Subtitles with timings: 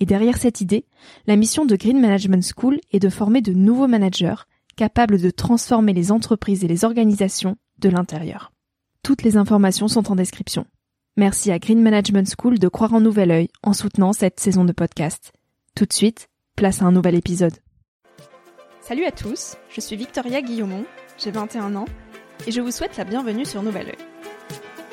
[0.00, 0.86] et derrière cette idée,
[1.26, 5.92] la mission de Green Management School est de former de nouveaux managers capables de transformer
[5.92, 8.50] les entreprises et les organisations de l'intérieur.
[9.02, 10.66] Toutes les informations sont en description.
[11.16, 14.72] Merci à Green Management School de croire en nouvel œil en soutenant cette saison de
[14.72, 15.32] podcast.
[15.74, 17.56] Tout de suite, place à un nouvel épisode.
[18.80, 20.84] Salut à tous, je suis Victoria Guillaumont,
[21.18, 21.84] j'ai 21 ans
[22.46, 24.19] et je vous souhaite la bienvenue sur Nouvel Oeil.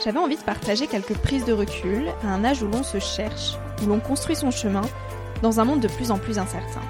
[0.03, 3.55] J'avais envie de partager quelques prises de recul à un âge où l'on se cherche,
[3.81, 4.83] où l'on construit son chemin,
[5.41, 6.81] dans un monde de plus en plus incertain.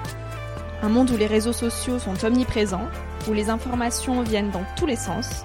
[0.82, 2.86] Un monde où les réseaux sociaux sont omniprésents,
[3.26, 5.44] où les informations viennent dans tous les sens,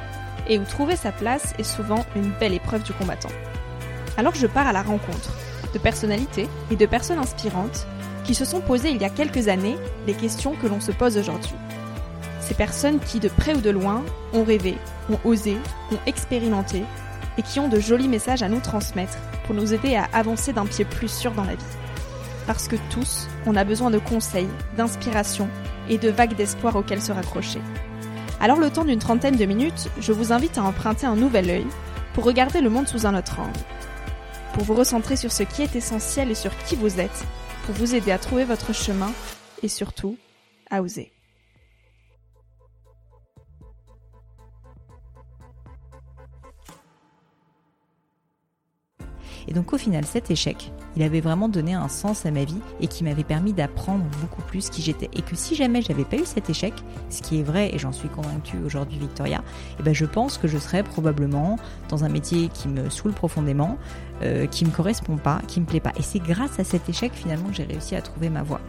[0.50, 3.32] et où trouver sa place est souvent une belle épreuve du combattant.
[4.18, 5.32] Alors je pars à la rencontre
[5.74, 7.88] de personnalités et de personnes inspirantes
[8.26, 11.18] qui se sont posées il y a quelques années les questions que l'on se pose
[11.18, 11.56] aujourd'hui.
[12.42, 14.04] Ces personnes qui, de près ou de loin,
[14.34, 14.78] ont rêvé,
[15.10, 15.58] ont osé,
[15.94, 16.84] ont expérimenté,
[17.38, 20.66] et qui ont de jolis messages à nous transmettre pour nous aider à avancer d'un
[20.66, 21.78] pied plus sûr dans la vie.
[22.48, 25.50] Parce que tous, on a besoin de conseils, d'inspiration
[25.90, 27.62] et de vagues d'espoir auxquelles se raccrocher.
[28.40, 31.68] Alors le temps d'une trentaine de minutes, je vous invite à emprunter un nouvel œil
[32.14, 33.60] pour regarder le monde sous un autre angle.
[34.54, 37.24] Pour vous recentrer sur ce qui est essentiel et sur qui vous êtes,
[37.66, 39.12] pour vous aider à trouver votre chemin
[39.64, 40.18] et surtout
[40.70, 41.13] à oser.
[49.48, 52.60] Et donc au final, cet échec, il avait vraiment donné un sens à ma vie
[52.80, 55.10] et qui m'avait permis d'apprendre beaucoup plus qui j'étais.
[55.14, 56.74] Et que si jamais j'avais pas eu cet échec,
[57.10, 59.44] ce qui est vrai et j'en suis convaincue aujourd'hui Victoria,
[59.80, 61.58] eh ben je pense que je serais probablement
[61.90, 63.78] dans un métier qui me saoule profondément,
[64.22, 65.92] euh, qui me correspond pas, qui me plaît pas.
[65.98, 68.62] Et c'est grâce à cet échec finalement que j'ai réussi à trouver ma voie.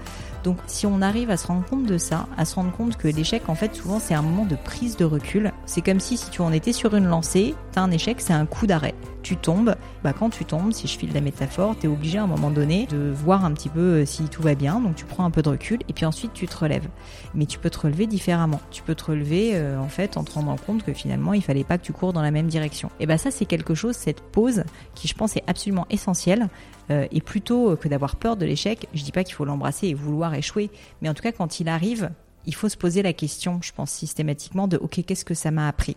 [0.42, 3.08] Donc si on arrive à se rendre compte de ça, à se rendre compte que
[3.08, 6.30] l'échec en fait souvent c'est un moment de prise de recul, c'est comme si si
[6.30, 8.94] tu en étais sur une lancée, t'as un échec, c'est un coup d'arrêt.
[9.22, 12.26] Tu tombes, bah quand tu tombes, si je file la métaphore, t'es obligé à un
[12.26, 15.24] moment donné de voir un petit peu euh, si tout va bien, donc tu prends
[15.24, 16.88] un peu de recul et puis ensuite tu te relèves.
[17.34, 18.60] Mais tu peux te relever différemment.
[18.70, 21.64] Tu peux te relever euh, en fait en te rendant compte que finalement il fallait
[21.64, 22.90] pas que tu cours dans la même direction.
[23.00, 24.64] Et bah ça c'est quelque chose, cette pause
[24.94, 26.48] qui je pense est absolument essentielle
[26.90, 29.94] euh, et plutôt que d'avoir peur de l'échec, je dis pas qu'il faut l'embrasser et
[29.94, 30.70] vouloir échouer,
[31.02, 32.10] mais en tout cas quand il arrive,
[32.46, 35.68] il faut se poser la question, je pense systématiquement, de ok, qu'est-ce que ça m'a
[35.68, 35.96] appris?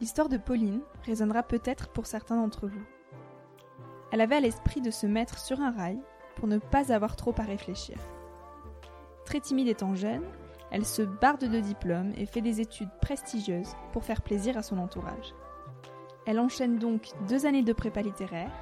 [0.00, 2.97] L'histoire de Pauline résonnera peut-être pour certains d'entre vous.
[4.10, 5.98] Elle avait à l'esprit de se mettre sur un rail
[6.36, 7.96] pour ne pas avoir trop à réfléchir.
[9.24, 10.24] Très timide étant jeune,
[10.70, 14.78] elle se barde de diplôme et fait des études prestigieuses pour faire plaisir à son
[14.78, 15.34] entourage.
[16.26, 18.52] Elle enchaîne donc deux années de prépa littéraire,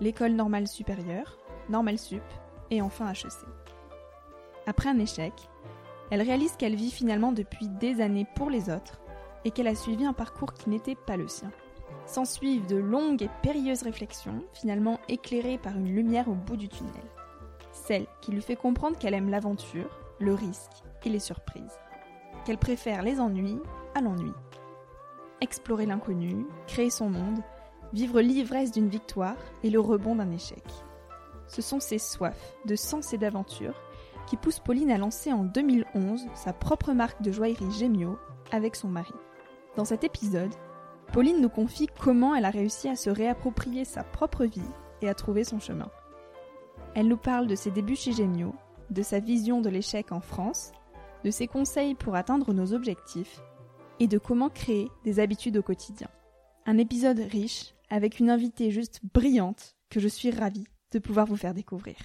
[0.00, 2.22] l'école normale supérieure, normale sup
[2.70, 3.32] et enfin HEC.
[4.66, 5.32] Après un échec,
[6.10, 9.00] elle réalise qu'elle vit finalement depuis des années pour les autres
[9.44, 11.50] et qu'elle a suivi un parcours qui n'était pas le sien.
[12.10, 16.92] S'ensuivent de longues et périlleuses réflexions, finalement éclairées par une lumière au bout du tunnel.
[17.70, 21.78] Celle qui lui fait comprendre qu'elle aime l'aventure, le risque et les surprises.
[22.44, 23.60] Qu'elle préfère les ennuis
[23.94, 24.32] à l'ennui
[25.40, 27.42] explorer l'inconnu, créer son monde,
[27.92, 30.64] vivre l'ivresse d'une victoire et le rebond d'un échec.
[31.46, 33.74] Ce sont ces soifs de sens et d'aventure
[34.26, 38.18] qui poussent Pauline à lancer en 2011 sa propre marque de joaillerie Gemio
[38.52, 39.14] avec son mari.
[39.76, 40.54] Dans cet épisode,
[41.12, 44.60] Pauline nous confie comment elle a réussi à se réapproprier sa propre vie
[45.02, 45.90] et à trouver son chemin.
[46.94, 48.54] Elle nous parle de ses débuts chez Gemio,
[48.90, 50.70] de sa vision de l'échec en France,
[51.24, 53.40] de ses conseils pour atteindre nos objectifs
[53.98, 56.08] et de comment créer des habitudes au quotidien.
[56.64, 61.36] Un épisode riche avec une invitée juste brillante que je suis ravie de pouvoir vous
[61.36, 61.96] faire découvrir.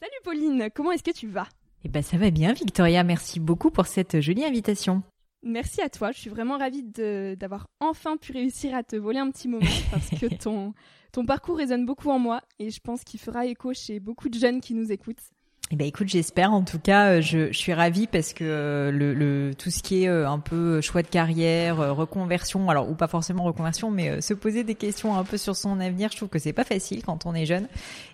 [0.00, 1.48] Salut Pauline, comment est-ce que tu vas?
[1.84, 5.04] Eh ben ça va bien Victoria, merci beaucoup pour cette jolie invitation.
[5.48, 9.30] Merci à toi, je suis vraiment ravie d'avoir enfin pu réussir à te voler un
[9.30, 10.74] petit moment parce que ton,
[11.12, 14.36] ton parcours résonne beaucoup en moi et je pense qu'il fera écho chez beaucoup de
[14.36, 15.22] jeunes qui nous écoutent.
[15.70, 16.52] Eh ben écoute, j'espère.
[16.52, 20.08] En tout cas, je, je suis ravie parce que le, le, tout ce qui est
[20.08, 24.74] un peu choix de carrière, reconversion, alors ou pas forcément reconversion, mais se poser des
[24.74, 27.46] questions un peu sur son avenir, je trouve que c'est pas facile quand on est
[27.46, 27.68] jeune.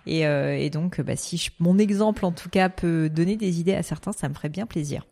[0.05, 3.75] Et, et donc, bah, si je, mon exemple en tout cas peut donner des idées
[3.75, 5.03] à certains, ça me ferait bien plaisir.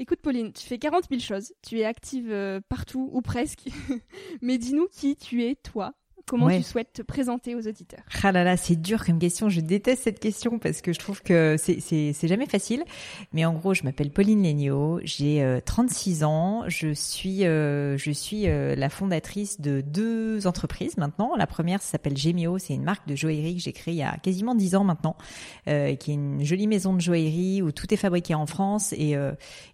[0.00, 3.64] Écoute Pauline, tu fais 40 000 choses, tu es active partout ou presque,
[4.40, 5.92] mais dis-nous qui tu es toi
[6.26, 8.00] Comment tu souhaites te présenter aux auditeurs?
[8.22, 9.48] Ah là là, c'est dur comme question.
[9.48, 12.84] Je déteste cette question parce que je trouve que c'est c'est jamais facile.
[13.32, 18.10] Mais en gros, je m'appelle Pauline Legnaud, j'ai 36 euh, ans, je suis euh, je
[18.10, 21.34] suis euh, la fondatrice de deux entreprises maintenant.
[21.36, 24.16] La première s'appelle Gemio, c'est une marque de joaillerie que j'ai créée il y a
[24.18, 25.16] quasiment 10 ans maintenant,
[25.64, 29.16] qui est une jolie maison de joaillerie où tout est fabriqué en France et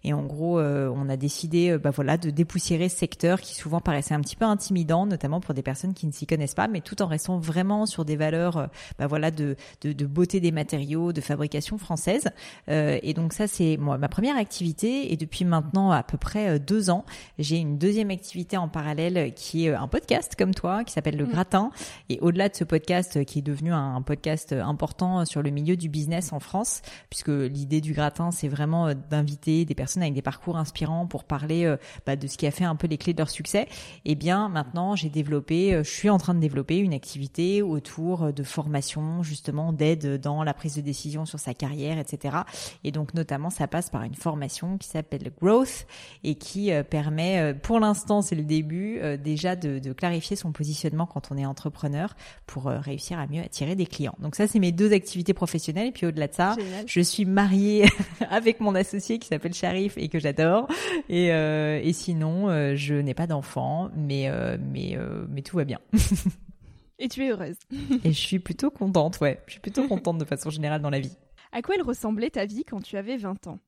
[0.03, 4.13] et en gros, on a décidé bah voilà de dépoussiérer ce secteur qui souvent paraissait
[4.13, 7.01] un petit peu intimidant, notamment pour des personnes qui ne s'y connaissent pas, mais tout
[7.01, 8.67] en restant vraiment sur des valeurs, euh,
[8.99, 12.29] bah voilà, de, de, de, beauté des matériaux, de fabrication française.
[12.69, 15.11] Euh, et donc ça, c'est moi ma première activité.
[15.11, 17.05] Et depuis maintenant à peu près euh, deux ans,
[17.39, 21.25] j'ai une deuxième activité en parallèle qui est un podcast comme toi, qui s'appelle Le
[21.25, 21.29] mm.
[21.29, 21.71] Gratin.
[22.09, 25.89] Et au-delà de ce podcast, qui est devenu un, podcast important sur le milieu du
[25.89, 30.55] business en France, puisque l'idée du Gratin, c'est vraiment d'inviter des personnes avec des parcours
[30.57, 31.75] inspirants pour parler
[32.05, 33.63] bah, de ce qui a fait un peu les clés de leur succès.
[34.05, 38.33] Et eh bien maintenant, j'ai développé, je suis en train de développer une activité autour
[38.33, 42.37] de formation, justement d'aide dans la prise de décision sur sa carrière, etc.
[42.83, 45.85] Et donc notamment, ça passe par une formation qui s'appelle Growth
[46.23, 50.35] et qui euh, permet, euh, pour l'instant, c'est le début, euh, déjà de, de, clarifier
[50.35, 52.15] son positionnement quand on est entrepreneur
[52.45, 54.15] pour réussir à mieux attirer des clients.
[54.19, 55.87] Donc ça, c'est mes deux activités professionnelles.
[55.87, 57.85] Et puis au-delà de ça, je suis mariée
[58.29, 60.67] avec mon associé qui s'appelle Sharif et que j'adore.
[61.09, 64.29] Et, et sinon, je n'ai pas d'enfant, mais
[64.71, 64.97] mais
[65.29, 65.79] mais tout va bien.
[66.99, 67.57] Et tu es heureuse.
[68.03, 69.41] Et je suis plutôt contente, ouais.
[69.45, 71.15] Je suis plutôt contente de façon générale dans la vie.
[71.51, 73.59] À quoi elle ressemblait ta vie quand tu avais 20 ans?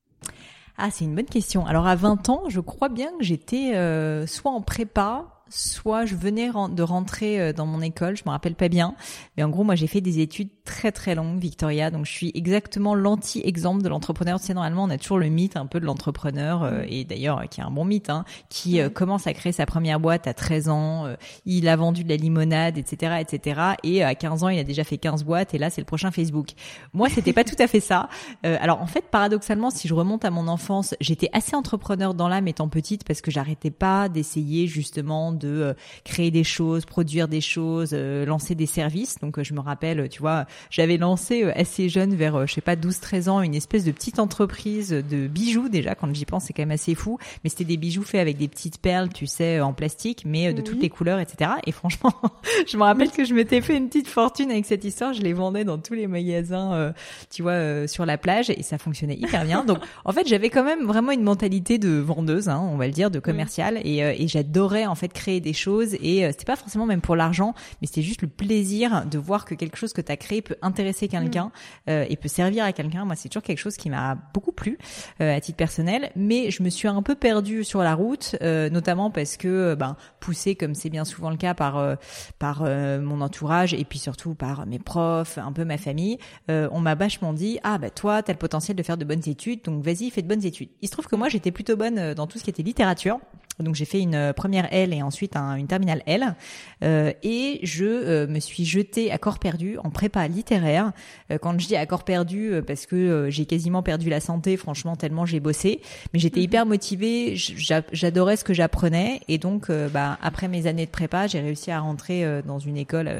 [0.76, 1.66] Ah, c'est une bonne question.
[1.66, 6.14] Alors à 20 ans, je crois bien que j'étais euh, soit en prépa, soit je
[6.14, 8.94] venais de rentrer euh, dans mon école, je me rappelle pas bien,
[9.36, 12.30] mais en gros moi j'ai fait des études très très longues, Victoria, donc je suis
[12.34, 14.38] exactement l'anti-exemple de l'entrepreneur.
[14.40, 17.42] Tu sais normalement on a toujours le mythe un peu de l'entrepreneur euh, et d'ailleurs
[17.50, 20.34] qui est un bon mythe, hein, qui euh, commence à créer sa première boîte à
[20.34, 21.06] 13 ans,
[21.44, 23.60] il a vendu de la limonade, etc., etc.
[23.82, 26.10] Et à 15 ans il a déjà fait 15 boîtes et là c'est le prochain
[26.10, 26.50] Facebook.
[26.92, 28.08] Moi c'était pas tout à fait ça.
[28.42, 32.48] alors en fait paradoxalement si je remonte à mon enfance, j'étais assez entrepreneur dans l'âme
[32.48, 37.40] étant petite parce que j'arrêtais pas d'essayer justement de euh, créer des choses, produire des
[37.40, 39.18] choses, euh, lancer des services.
[39.20, 42.76] Donc euh, je me rappelle, tu vois, j'avais lancé assez jeune, vers je sais pas
[42.76, 45.94] 12-13 ans, une espèce de petite entreprise de bijoux déjà.
[45.94, 47.18] Quand j'y pense, c'est quand même assez fou.
[47.42, 50.62] Mais c'était des bijoux faits avec des petites perles, tu sais, en plastique, mais de
[50.62, 51.50] toutes les couleurs, etc.
[51.66, 52.12] Et franchement,
[52.66, 55.12] je me rappelle que je m'étais fait une petite fortune avec cette histoire.
[55.14, 56.92] Je les vendais dans tous les magasins,
[57.30, 59.64] tu vois, sur la plage, et ça fonctionnait hyper bien.
[59.64, 62.92] Donc en fait, j'avais quand même vraiment une mentalité de vendeuse, hein, on va le
[62.92, 66.56] dire, de commerciale, et, et j'adorais en fait créer des choses et euh, c'était pas
[66.56, 70.00] forcément même pour l'argent, mais c'était juste le plaisir de voir que quelque chose que
[70.00, 71.90] tu as créé peut intéresser quelqu'un mm.
[71.90, 73.04] euh, et peut servir à quelqu'un.
[73.04, 74.78] Moi, c'est toujours quelque chose qui m'a beaucoup plu
[75.20, 79.10] euh, à titre personnel, mais je me suis un peu perdue sur la route, notamment
[79.10, 81.96] parce que ben poussée comme c'est bien souvent le cas par
[82.38, 86.18] par mon entourage et puis surtout par mes profs, un peu ma famille,
[86.48, 89.62] on m'a vachement dit ah bah toi t'as le potentiel de faire de bonnes études,
[89.64, 90.70] donc vas-y fais de bonnes études.
[90.80, 93.20] Il se trouve que moi j'étais plutôt bonne dans tout ce qui était littérature.
[93.62, 96.34] Donc j'ai fait une première L et ensuite une terminale L.
[96.82, 100.92] Euh, et je euh, me suis jetée à corps perdu en prépa littéraire.
[101.30, 104.96] Euh, quand je dis à corps perdu, parce que j'ai quasiment perdu la santé, franchement,
[104.96, 105.80] tellement j'ai bossé.
[106.12, 106.44] Mais j'étais mhm.
[106.44, 109.20] hyper motivée, j'adorais ce que j'apprenais.
[109.28, 113.10] Et donc, bah, après mes années de prépa, j'ai réussi à rentrer dans une école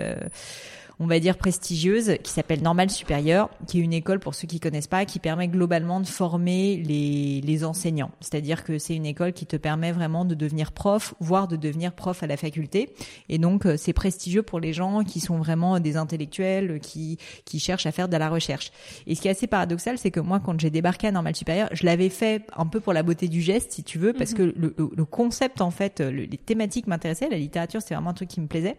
[1.00, 4.60] on va dire prestigieuse qui s'appelle Normal Supérieur, qui est une école pour ceux qui
[4.60, 8.10] connaissent pas, qui permet globalement de former les, les enseignants.
[8.20, 11.92] C'est-à-dire que c'est une école qui te permet vraiment de devenir prof, voire de devenir
[11.92, 12.94] prof à la faculté.
[13.30, 17.16] Et donc euh, c'est prestigieux pour les gens qui sont vraiment des intellectuels, qui
[17.46, 18.70] qui cherchent à faire de la recherche.
[19.06, 21.70] Et ce qui est assez paradoxal, c'est que moi quand j'ai débarqué à Normal Supérieur,
[21.72, 24.36] je l'avais fait un peu pour la beauté du geste, si tu veux, parce mhm.
[24.36, 28.28] que le, le, concept en fait, les thématiques m'intéressaient, la littérature c'est vraiment un truc
[28.28, 28.76] qui me plaisait.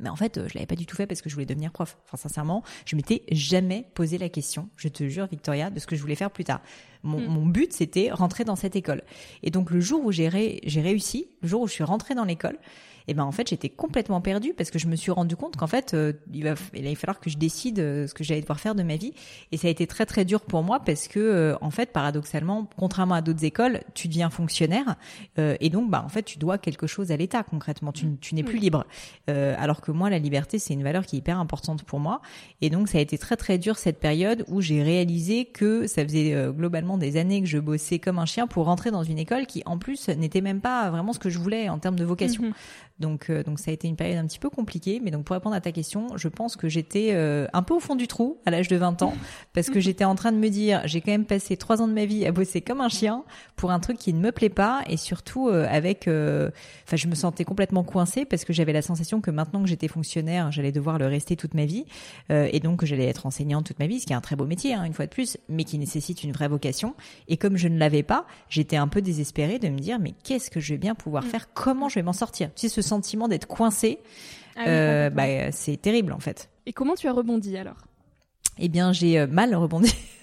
[0.00, 1.70] Mais en fait, euh, je l'avais pas du tout fait parce que je voulais devenir
[1.72, 1.96] prof.
[2.06, 5.94] Enfin, sincèrement, je m'étais jamais posé la question, je te jure, Victoria, de ce que
[5.96, 6.60] je voulais faire plus tard.
[7.02, 7.26] Mon, Mm.
[7.26, 9.02] mon but, c'était rentrer dans cette école.
[9.42, 12.14] Et donc le jour où j'ai ré- j'ai réussi, le jour où je suis rentrée
[12.14, 12.58] dans l'école,
[13.06, 15.66] et ben en fait j'étais complètement perdue parce que je me suis rendu compte qu'en
[15.66, 18.60] fait euh, il va il allait falloir que je décide euh, ce que j'allais devoir
[18.60, 19.12] faire de ma vie
[19.52, 22.68] et ça a été très très dur pour moi parce que euh, en fait paradoxalement
[22.76, 24.96] contrairement à d'autres écoles tu deviens fonctionnaire
[25.38, 28.34] euh, et donc bah en fait tu dois quelque chose à l'État concrètement tu, tu
[28.34, 28.60] n'es plus Oui.
[28.60, 28.84] libre
[29.28, 32.20] Euh, alors que moi la liberté c'est une valeur qui est hyper importante pour moi
[32.60, 36.02] et donc ça a été très très dur cette période où j'ai réalisé que ça
[36.04, 39.18] faisait euh, globalement des années que je bossais comme un chien pour rentrer dans une
[39.18, 42.04] école qui en plus n'était même pas vraiment ce que je voulais en termes de
[42.04, 42.42] vocation.
[42.44, 42.52] Mhm.
[43.00, 45.00] Donc, euh, donc ça a été une période un petit peu compliquée.
[45.02, 47.80] Mais donc pour répondre à ta question, je pense que j'étais euh, un peu au
[47.80, 49.14] fond du trou à l'âge de 20 ans
[49.52, 51.92] parce que j'étais en train de me dire, j'ai quand même passé trois ans de
[51.92, 53.24] ma vie à bosser comme un chien
[53.56, 57.14] pour un truc qui ne me plaît pas et surtout euh, avec, enfin je me
[57.14, 60.98] sentais complètement coincée parce que j'avais la sensation que maintenant que j'étais fonctionnaire, j'allais devoir
[60.98, 61.84] le rester toute ma vie
[62.30, 64.44] et donc que j'allais être enseignante toute ma vie, ce qui est un très beau
[64.46, 66.94] métier hein, une fois de plus, mais qui nécessite une vraie vocation.
[67.28, 70.50] Et comme je ne l'avais pas, j'étais un peu désespérée de me dire mais qu'est-ce
[70.50, 71.28] que je vais bien pouvoir Mm.
[71.28, 71.52] faire?
[71.54, 72.50] Comment je vais m'en sortir?
[72.54, 73.98] Tu sais ce sentiment d'être coincé,
[74.56, 76.48] Ah oui, euh, bah, c'est terrible en fait.
[76.66, 77.86] Et comment tu as rebondi alors?
[78.58, 79.94] Eh bien, j'ai euh, mal rebondi.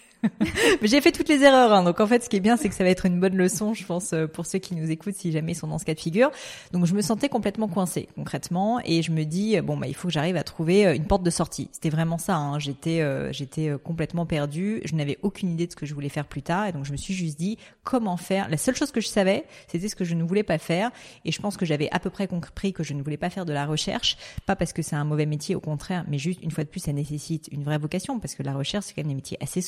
[0.81, 1.83] J'ai fait toutes les erreurs, hein.
[1.83, 3.73] donc en fait, ce qui est bien, c'est que ça va être une bonne leçon,
[3.73, 5.93] je pense, euh, pour ceux qui nous écoutent, si jamais ils sont dans ce cas
[5.93, 6.31] de figure.
[6.71, 10.07] Donc, je me sentais complètement coincée, concrètement, et je me dis bon, bah, il faut
[10.07, 11.69] que j'arrive à trouver euh, une porte de sortie.
[11.71, 12.35] C'était vraiment ça.
[12.35, 12.59] Hein.
[12.59, 14.81] J'étais, euh, j'étais complètement perdue.
[14.85, 16.91] Je n'avais aucune idée de ce que je voulais faire plus tard, et donc je
[16.91, 18.49] me suis juste dit comment faire?
[18.49, 20.91] La seule chose que je savais, c'était ce que je ne voulais pas faire,
[21.25, 23.45] et je pense que j'avais à peu près compris que je ne voulais pas faire
[23.45, 26.51] de la recherche, pas parce que c'est un mauvais métier, au contraire, mais juste une
[26.51, 29.09] fois de plus, ça nécessite une vraie vocation, parce que la recherche, c'est quand même
[29.09, 29.61] des métiers assez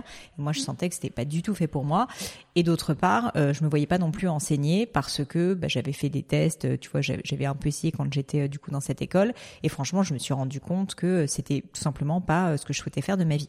[0.00, 0.32] solitaires.
[0.38, 2.06] Et moi, je sentais que c'était pas du tout fait pour moi.
[2.54, 5.92] Et d'autre part, euh, je me voyais pas non plus enseigner parce que bah, j'avais
[5.92, 6.64] fait des tests.
[6.64, 9.32] euh, Tu vois, j'avais un peu essayé quand j'étais euh, du coup dans cette école.
[9.62, 12.72] Et franchement, je me suis rendu compte que euh, c'était tout simplement pas ce que
[12.72, 13.48] je souhaitais faire de ma vie.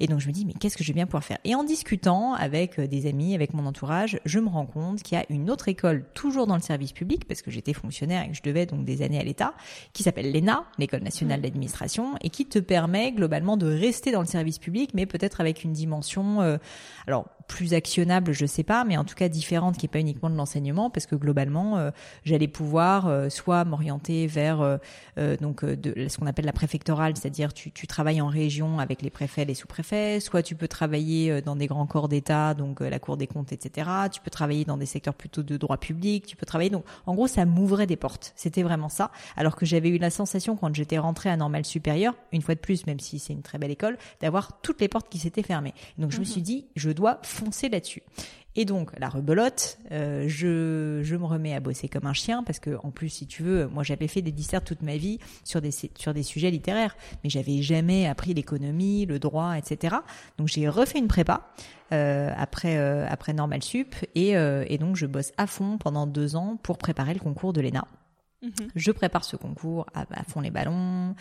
[0.00, 1.38] Et donc, je me dis, mais qu'est-ce que je vais bien pouvoir faire?
[1.44, 5.20] Et en discutant avec des amis, avec mon entourage, je me rends compte qu'il y
[5.20, 8.36] a une autre école, toujours dans le service public, parce que j'étais fonctionnaire et que
[8.36, 9.54] je devais donc des années à l'État,
[9.92, 14.26] qui s'appelle l'ENA, l'École nationale d'administration, et qui te permet globalement de rester dans le
[14.26, 15.91] service public, mais peut-être avec une dimension,
[16.40, 16.58] euh,
[17.06, 20.30] alors plus actionnable, je sais pas, mais en tout cas différente, qui est pas uniquement
[20.30, 21.90] de l'enseignement, parce que globalement, euh,
[22.24, 24.76] j'allais pouvoir euh, soit m'orienter vers euh,
[25.18, 29.02] euh, donc de ce qu'on appelle la préfectorale, c'est-à-dire tu, tu travailles en région avec
[29.02, 32.98] les préfets, les sous-préfets, soit tu peux travailler dans des grands corps d'État, donc la
[32.98, 33.88] Cour des comptes, etc.
[34.12, 36.70] Tu peux travailler dans des secteurs plutôt de droit public, tu peux travailler.
[36.70, 38.32] Donc en gros, ça m'ouvrait des portes.
[38.36, 39.10] C'était vraiment ça.
[39.36, 42.60] Alors que j'avais eu la sensation quand j'étais rentrée à Normal Supérieur, une fois de
[42.60, 45.74] plus, même si c'est une très belle école, d'avoir toutes les portes qui s'étaient fermées.
[45.98, 48.02] Donc je me suis dit, je dois foncer là-dessus.
[48.54, 52.58] Et donc la rebelote, euh, je, je me remets à bosser comme un chien parce
[52.58, 55.62] que en plus si tu veux, moi j'avais fait des disserts toute ma vie sur
[55.62, 59.96] des sur des sujets littéraires, mais j'avais jamais appris l'économie, le droit, etc.
[60.36, 61.48] Donc j'ai refait une prépa
[61.92, 66.06] euh, après euh, après normal sup et euh, et donc je bosse à fond pendant
[66.06, 67.86] deux ans pour préparer le concours de l'ENA.
[68.42, 68.68] Mhm.
[68.74, 71.14] Je prépare ce concours à, à fond les ballons,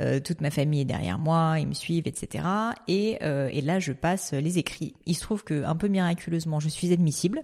[0.00, 2.44] euh, toute ma famille est derrière moi, ils me suivent, etc.
[2.86, 4.94] Et, euh, et là, je passe les écrits.
[5.06, 7.42] Il se trouve que, un peu miraculeusement, je suis admissible.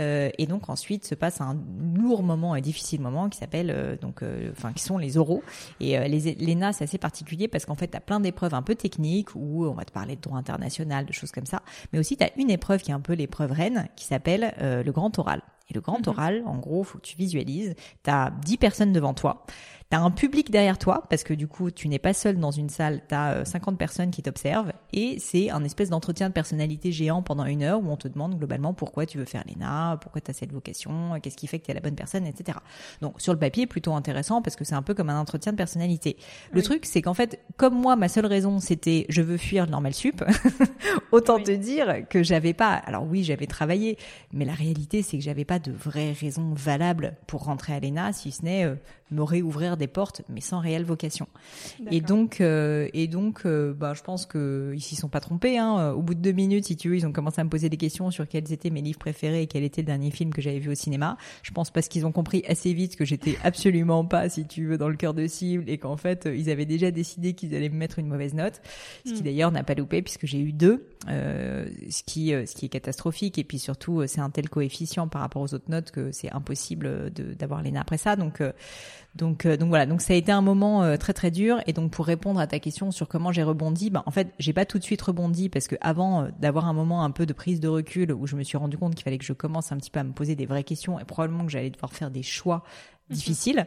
[0.00, 1.58] Euh, et donc ensuite se passe un
[1.96, 5.42] lourd moment et difficile moment qui s'appelle euh, donc euh, enfin qui sont les oraux
[5.80, 8.62] et euh, les l'ENA c'est assez particulier parce qu'en fait tu as plein d'épreuves un
[8.62, 11.98] peu techniques où on va te parler de droit international de choses comme ça mais
[11.98, 15.18] aussi tu as une épreuve qui est un peu l'épreuve reine qui s'appelle le grand
[15.18, 16.08] oral et le grand Mhm.
[16.08, 19.44] oral en gros faut que tu visualises tu as 10 personnes devant toi
[19.90, 22.68] T'as un public derrière toi parce que du coup tu n'es pas seul dans une
[22.68, 27.22] salle, t'as euh, 50 personnes qui t'observent et c'est un espèce d'entretien de personnalité géant
[27.22, 30.30] pendant une heure où on te demande globalement pourquoi tu veux faire l'ENA, pourquoi tu
[30.30, 32.58] as cette vocation, qu'est-ce qui fait que tu es la bonne personne, etc.
[33.00, 35.56] Donc sur le papier plutôt intéressant parce que c'est un peu comme un entretien de
[35.56, 36.18] personnalité.
[36.52, 36.64] Le Oui.
[36.64, 39.94] truc c'est qu'en fait comme moi ma seule raison c'était je veux fuir le normal
[39.94, 40.22] sup,
[41.12, 41.44] autant Oui.
[41.44, 42.74] te dire que j'avais pas.
[42.74, 43.96] Alors oui j'avais travaillé,
[44.34, 48.12] mais la réalité c'est que j'avais pas de vraies raisons valables pour rentrer à l'ENA
[48.12, 48.74] si ce n'est euh,
[49.10, 51.26] me réouvrir des portes, mais sans réelle vocation.
[51.90, 55.58] Et donc, euh, et donc, euh, bah, je pense que ils s'y sont pas trompés.
[55.58, 55.92] Hein.
[55.92, 57.76] Au bout de deux minutes, si tu veux, ils ont commencé à me poser des
[57.76, 60.58] questions sur quels étaient mes livres préférés et quel était le dernier film que j'avais
[60.58, 61.16] vu au cinéma.
[61.42, 64.78] Je pense parce qu'ils ont compris assez vite que j'étais absolument pas, si tu veux,
[64.78, 67.68] dans le cœur de cible et qu'en fait, euh, ils avaient déjà décidé qu'ils allaient
[67.68, 68.60] me mettre une mauvaise note.
[69.04, 69.24] Ce qui Mm.
[69.24, 73.38] d'ailleurs n'a pas loupé puisque j'ai eu deux, euh, ce qui, ce qui est catastrophique.
[73.38, 77.10] Et puis surtout, c'est un tel coefficient par rapport aux autres notes que c'est impossible
[77.12, 78.16] d'avoir l'ENA après ça.
[78.16, 78.42] Donc,
[79.14, 79.86] donc, euh, donc voilà.
[79.86, 81.60] Donc ça a été un moment euh, très très dur.
[81.66, 84.52] Et donc pour répondre à ta question sur comment j'ai rebondi, ben en fait j'ai
[84.52, 87.32] pas tout de suite rebondi parce que avant euh, d'avoir un moment un peu de
[87.32, 89.76] prise de recul où je me suis rendu compte qu'il fallait que je commence un
[89.76, 92.22] petit peu à me poser des vraies questions et probablement que j'allais devoir faire des
[92.22, 92.64] choix
[93.10, 93.66] difficile.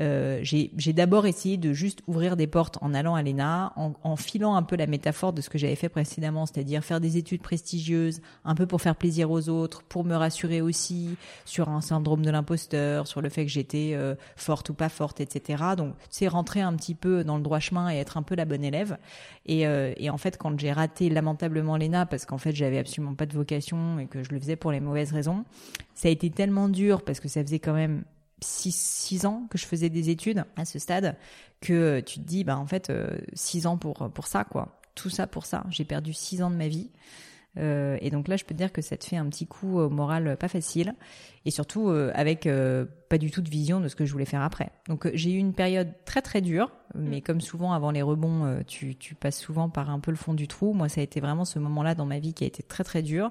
[0.00, 4.16] Euh, j'ai d'abord essayé de juste ouvrir des portes en allant à l'ENA, en, en,
[4.16, 7.42] filant un peu la métaphore de ce que j'avais fait précédemment, c'est-à-dire faire des études
[7.42, 12.24] prestigieuses, un peu pour faire plaisir aux autres, pour me rassurer aussi sur un syndrome
[12.24, 15.62] de l'imposteur, sur le fait que j'étais euh, forte ou pas forte, etc.
[15.76, 18.46] Donc c'est rentrer un petit peu dans le droit chemin et être un peu la
[18.46, 18.96] bonne élève.
[19.44, 23.14] Et, euh, et en fait, quand j'ai raté lamentablement l'ENA, parce qu'en fait j'avais absolument
[23.14, 25.44] pas de vocation et que je le faisais pour les mauvaises raisons,
[25.94, 28.04] ça a été tellement dur parce que ça faisait quand même
[28.40, 31.16] six, six ans que je faisais des études à ce stade
[31.60, 34.80] que tu te dis bah en fait euh, six ans pour pour ça quoi.
[34.94, 35.64] Tout ça pour ça.
[35.70, 36.90] J'ai perdu six ans de ma vie.
[37.58, 39.78] Euh, et donc là je peux te dire que ça te fait un petit coup
[39.78, 40.94] au moral pas facile.
[41.44, 44.24] Et surtout euh, avec euh, pas du tout de vision de ce que je voulais
[44.24, 44.70] faire après.
[44.88, 46.70] Donc euh, j'ai eu une période très très dure.
[46.94, 47.22] Mais mm.
[47.22, 50.48] comme souvent avant les rebonds tu tu passes souvent par un peu le fond du
[50.48, 50.74] trou.
[50.74, 52.84] Moi ça a été vraiment ce moment là dans ma vie qui a été très
[52.84, 53.30] très dur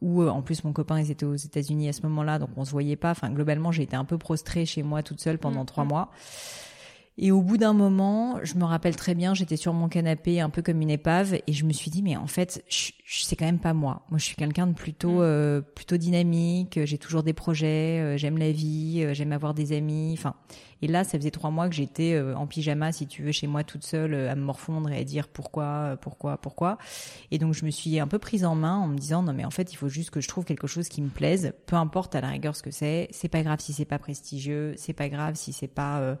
[0.00, 2.64] où euh, en plus mon copain ils étaient aux États-Unis à ce moment-là, donc on
[2.64, 3.10] se voyait pas.
[3.10, 5.88] Enfin globalement j'ai été un peu prostrée chez moi toute seule pendant mm, trois mm.
[5.88, 6.10] mois.
[7.22, 10.48] Et au bout d'un moment, je me rappelle très bien, j'étais sur mon canapé un
[10.48, 12.64] peu comme une épave et je me suis dit mais en fait,
[13.06, 14.06] c'est quand même pas moi.
[14.08, 15.20] Moi, je suis quelqu'un de plutôt mm.
[15.20, 19.76] euh, plutôt dynamique, j'ai toujours des projets, euh, j'aime la vie, euh, j'aime avoir des
[19.76, 20.34] amis, enfin
[20.80, 23.64] et là, ça faisait trois mois que j'étais en pyjama, si tu veux, chez moi
[23.64, 26.78] toute seule, à me morfondre et à dire pourquoi, pourquoi, pourquoi.
[27.30, 29.44] Et donc, je me suis un peu prise en main en me disant non mais
[29.44, 32.14] en fait, il faut juste que je trouve quelque chose qui me plaise, peu importe
[32.14, 33.08] à la rigueur ce que c'est.
[33.10, 36.16] C'est pas grave si c'est pas prestigieux, c'est pas grave si c'est pas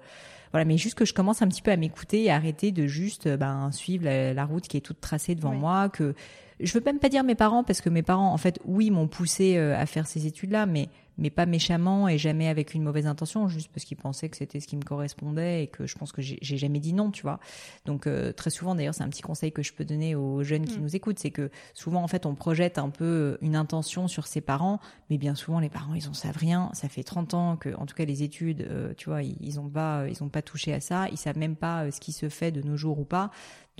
[0.52, 3.26] voilà, mais juste que je commence un petit peu à m'écouter et arrêter de juste
[3.26, 6.14] euh, ben, suivre la, route qui est toute tracée devant moi, que
[6.58, 9.08] je veux même pas dire mes parents parce que mes parents en fait oui m'ont
[9.08, 10.88] poussé euh, à faire ces études là mais
[11.20, 14.58] mais pas méchamment et jamais avec une mauvaise intention, juste parce qu'ils pensaient que c'était
[14.58, 17.38] ce qui me correspondait et que je pense que j'ai jamais dit non, tu vois.
[17.84, 20.66] Donc euh, très souvent, d'ailleurs, c'est un petit conseil que je peux donner aux jeunes
[20.66, 20.82] qui mm.
[20.82, 24.40] nous écoutent, c'est que souvent, en fait, on projette un peu une intention sur ses
[24.40, 26.70] parents, mais bien souvent, les parents, ils en savent rien.
[26.72, 29.60] Ça fait 30 ans que, en tout cas, les études, euh, tu vois, ils, ils
[29.60, 31.08] ont pas, ils ont pas touché à ça.
[31.10, 33.30] Ils savent même pas euh, ce qui se fait de nos jours ou pas.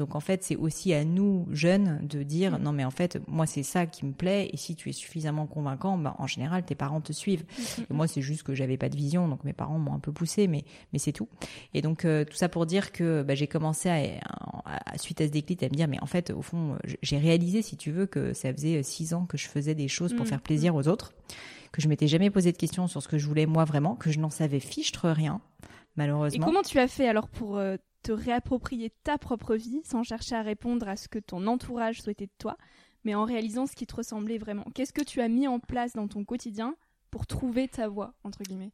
[0.00, 2.62] Donc en fait, c'est aussi à nous jeunes de dire mm.
[2.62, 5.46] non mais en fait moi c'est ça qui me plaît et si tu es suffisamment
[5.46, 7.29] convaincant, ben, en général tes parents te suivent.
[7.38, 9.94] Mm, mm, et moi c'est juste que j'avais pas de vision donc mes parents m'ont
[9.94, 11.28] un peu poussé mais mais c'est tout.
[11.74, 15.32] Et donc euh, tout ça pour dire que bah, j'ai commencé à, suite à ce
[15.32, 18.32] déclic à me dire mais en fait au fond j'ai réalisé si tu veux que
[18.32, 21.12] ça faisait six ans que je faisais des choses pour faire plaisir aux autres
[21.72, 24.10] que je m'étais jamais posé de questions sur ce que je voulais moi vraiment, que
[24.10, 25.40] je n'en savais fichtre rien,
[25.96, 26.44] malheureusement.
[26.44, 30.34] Et comment tu as fait alors pour euh, te réapproprier ta propre vie sans chercher
[30.34, 32.56] à répondre à ce que ton entourage souhaitait de toi,
[33.04, 34.64] mais en réalisant ce qui te ressemblait vraiment?
[34.74, 36.74] Qu'est-ce que tu as mis en place dans ton quotidien
[37.10, 38.72] pour trouver ta voie, entre guillemets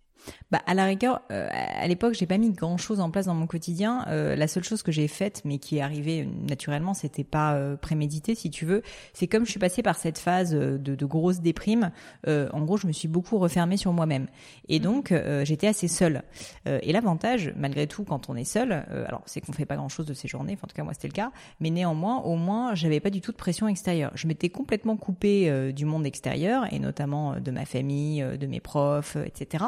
[0.50, 3.34] bah à la rigueur, euh, à l'époque, j'ai pas mis grand chose en place dans
[3.34, 4.04] mon quotidien.
[4.08, 7.76] Euh, la seule chose que j'ai faite, mais qui est arrivée naturellement, c'était pas euh,
[7.76, 8.82] prémédité, si tu veux.
[9.12, 11.90] C'est comme je suis passée par cette phase de, de grosse déprime.
[12.26, 14.26] en gros, je me suis beaucoup refermée sur moi-même,
[14.69, 15.12] et donc
[15.43, 16.23] j'étais assez seule.
[16.67, 20.06] et l'avantage, malgré tout, quand on est seul, alors c'est qu'on fait pas grand chose
[20.06, 20.54] de ces journées.
[20.54, 21.30] Enfin, en tout cas, moi c'était le cas.
[21.60, 24.12] Mais néanmoins, au moins, j'avais pas du tout de pression extérieure.
[24.14, 29.17] Je m'étais complètement coupée du monde extérieur, et notamment de ma famille, de mes profs,
[29.17, 29.64] etc.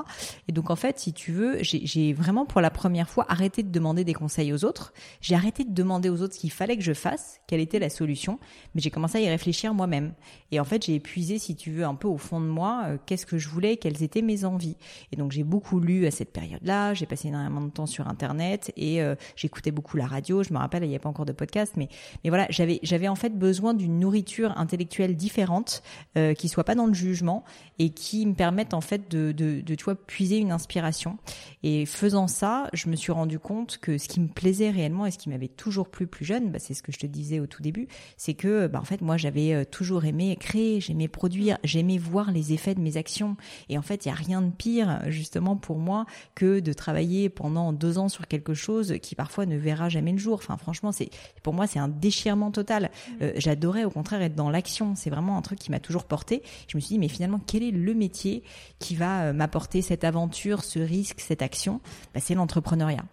[0.46, 3.70] Et donc en fait, si tu veux, j'ai vraiment pour la première fois arrêté de
[3.70, 4.92] demander des conseils aux autres.
[5.20, 7.90] J'ai arrêté de demander aux autres ce qu'il fallait que je fasse, quelle était la
[7.90, 8.38] solution,
[8.74, 10.12] mais j'ai commencé à y réfléchir moi-même.
[10.50, 12.98] Et en fait, j'ai épuisé, si tu veux, un peu au fond de moi, euh,
[13.06, 14.76] qu'est-ce que je voulais, quelles étaient mes envies.
[15.12, 18.72] Et donc j'ai beaucoup lu à cette période-là, j'ai passé énormément de temps sur Internet
[18.76, 20.42] et euh, j'écoutais beaucoup la radio.
[20.42, 21.88] Je me rappelle, il n'y a pas encore de podcast, mais
[22.24, 25.82] mais voilà, j'avais j'avais en fait besoin d'une nourriture intellectuelle différente,
[26.16, 27.44] euh, qui soit pas dans le jugement
[27.78, 31.16] et qui me permette en fait de de, de tu vois puiser une inspiration.
[31.62, 35.10] Et faisant ça, je me suis rendu compte que ce qui me plaisait réellement et
[35.10, 37.46] ce qui m'avait toujours plu plus jeune, bah, c'est ce que je te disais au
[37.46, 41.58] tout début, c'est que bah, en fait moi j'avais euh, toujours aimé créer, j'aimais produire,
[41.64, 43.36] j'aimais voir les effets de mes actions.
[43.68, 47.28] Et en fait il y a rien de pire justement pour moi que de travailler
[47.28, 50.34] pendant deux ans sur quelque chose qui parfois ne verra jamais le jour.
[50.34, 51.10] Enfin franchement c'est
[51.42, 52.84] pour moi c'est un déchirement total.
[52.84, 53.12] Mmh.
[53.22, 54.94] Euh, j'adorais au contraire être dans l'action.
[54.94, 56.42] C'est vraiment un truc qui m'a toujours porté.
[56.68, 58.42] Je me suis dit mais finalement quel est le métier
[58.78, 60.17] qui va euh, m'apporter cette aventure
[60.64, 61.80] ce risque, cette action,
[62.14, 63.04] bah, c'est l'entrepreneuriat.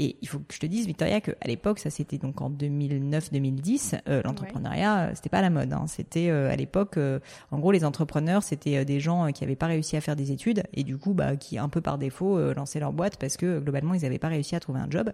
[0.00, 4.00] Et il faut que je te dise, Victoria, qu'à l'époque, ça c'était donc en 2009-2010,
[4.08, 5.72] euh, l'entrepreneuriat, euh, c'était pas la mode.
[5.72, 5.86] Hein.
[5.88, 7.18] C'était euh, à l'époque, euh,
[7.50, 10.62] en gros, les entrepreneurs, c'était des gens qui avaient pas réussi à faire des études
[10.72, 13.94] et du coup, bah, qui un peu par défaut lançaient leur boîte parce que globalement,
[13.94, 15.12] ils avaient pas réussi à trouver un job.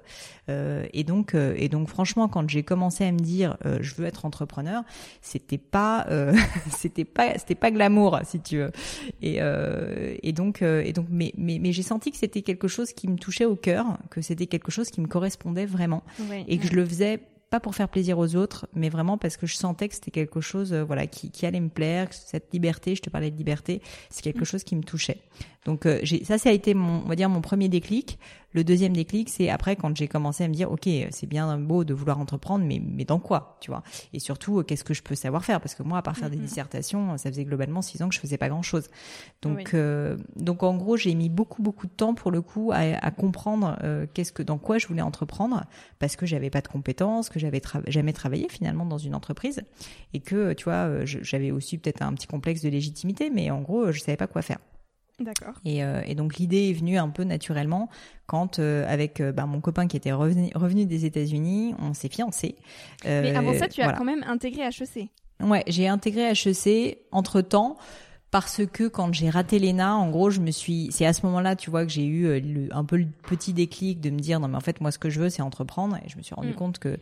[0.48, 4.82] et donc, et donc, franchement, quand j'ai commencé à me dire, je veux être entrepreneur,
[5.22, 6.06] c'était pas,
[6.70, 8.72] c'était pas, c'était pas glamour, si tu veux.
[9.22, 9.38] Et,
[10.22, 13.16] et donc, et donc, mais, mais, mais j'ai senti que c'était quelque chose qui me
[13.16, 16.02] touchait au cœur, que c'était quelque chose qui me correspondait vraiment
[16.48, 17.20] et que je le faisais
[17.54, 20.40] pas pour faire plaisir aux autres, mais vraiment parce que je sentais que c'était quelque
[20.40, 22.96] chose, euh, voilà, qui, qui allait me plaire, cette liberté.
[22.96, 24.44] Je te parlais de liberté, c'est quelque mm.
[24.44, 25.18] chose qui me touchait.
[25.64, 28.18] Donc euh, ça, ça a été mon, on va dire mon premier déclic.
[28.54, 31.84] Le deuxième déclic, c'est après quand j'ai commencé à me dire, ok, c'est bien beau
[31.84, 33.82] de vouloir entreprendre, mais mais dans quoi, tu vois?
[34.12, 35.60] Et surtout, qu'est-ce que je peux savoir faire?
[35.60, 38.20] Parce que moi, à part faire des dissertations, ça faisait globalement six ans que je
[38.20, 38.88] faisais pas grand chose.
[39.42, 42.78] Donc euh, donc en gros, j'ai mis beaucoup beaucoup de temps pour le coup à,
[42.78, 45.64] à comprendre euh, qu'est-ce que dans quoi je voulais entreprendre,
[45.98, 49.62] parce que j'avais pas de compétences, que j'avais jamais travaillé finalement dans une entreprise,
[50.12, 53.90] et que tu vois, j'avais aussi peut-être un petit complexe de légitimité, mais en gros,
[53.90, 54.58] je savais pas quoi faire.
[55.20, 55.54] D'accord.
[55.64, 57.88] Et, euh, et, donc l'idée est venue un peu naturellement
[58.26, 62.08] quand, euh, avec euh, bah, mon copain qui était revenu, revenu des États-Unis, on s'est
[62.08, 62.56] fiancés.
[63.04, 65.08] Mais avant ça, tu as quand même intégré HEC.
[65.40, 67.76] Ouais, j'ai intégré HEC entre temps
[68.32, 71.54] parce que quand j'ai raté l'ENA, en gros, je me suis, c'est à ce moment-là,
[71.54, 74.48] tu vois, que j'ai eu le, un peu le petit déclic de me dire non
[74.48, 76.50] mais en fait moi ce que je veux c'est entreprendre et je me suis rendu
[76.50, 76.54] mm.
[76.54, 76.98] compte que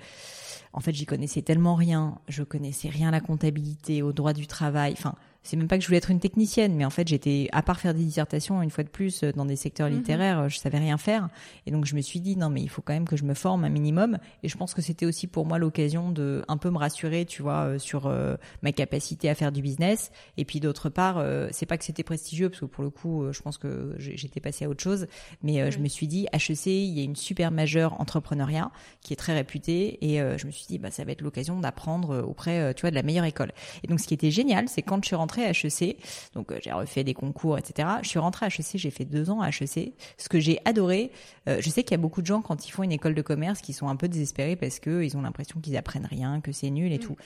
[0.74, 4.46] en fait j'y connaissais tellement rien, je connaissais rien à la comptabilité, au droit du
[4.46, 7.48] travail, enfin c'est même pas que je voulais être une technicienne, mais en fait, j'étais,
[7.52, 9.96] à part faire des dissertations, une fois de plus, euh, dans des secteurs mhm.
[9.96, 11.28] littéraires, je savais rien faire.
[11.66, 13.34] Et donc, je me suis dit, non, mais il faut quand même que je me
[13.34, 14.18] forme un minimum.
[14.44, 17.42] Et je pense que c'était aussi pour moi l'occasion de un peu me rassurer, tu
[17.42, 20.12] vois, euh, sur euh, ma capacité à faire du business.
[20.36, 23.40] Et puis, d'autre part, c'est pas que c'était prestigieux, parce que pour le coup, je
[23.42, 25.06] pense que j'étais passée à autre chose.
[25.42, 29.16] Mais je me suis dit, HEC, il y a une super majeure entrepreneuriat qui est
[29.16, 29.98] très réputée.
[30.04, 32.94] Et je me suis dit, bah, ça va être l'occasion d'apprendre auprès, tu vois, de
[32.94, 33.52] la meilleure école.
[33.82, 35.96] Et donc, ce qui était génial, c'est quand je suis rentrée à HEC,
[36.34, 37.88] donc euh, j'ai refait des concours, etc.
[38.02, 39.94] Je suis rentrée à HEC, j'ai fait deux ans à HEC.
[40.18, 41.10] Ce que j'ai adoré,
[41.48, 43.22] euh, je sais qu'il y a beaucoup de gens quand ils font une école de
[43.22, 46.52] commerce qui sont un peu désespérés parce que ils ont l'impression qu'ils apprennent rien, que
[46.52, 47.02] c'est nul et mm.
[47.02, 47.16] tout.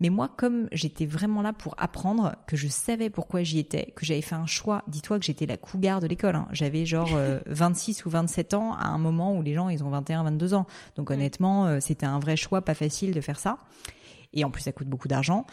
[0.00, 4.04] Mais moi, comme j'étais vraiment là pour apprendre, que je savais pourquoi j'y étais, que
[4.04, 4.82] j'avais fait un choix.
[4.88, 6.36] Dis-toi que j'étais la cougar de l'école.
[6.36, 6.48] Hein.
[6.52, 7.10] J'avais genre
[7.46, 10.54] 26 euh, ou 27 ans à un moment où les gens ils ont 21, 22
[10.54, 10.66] ans.
[10.96, 13.58] Donc honnêtement, c'était un vrai choix, pas facile de faire ça.
[14.34, 15.46] Et en plus, ça coûte beaucoup d'argent.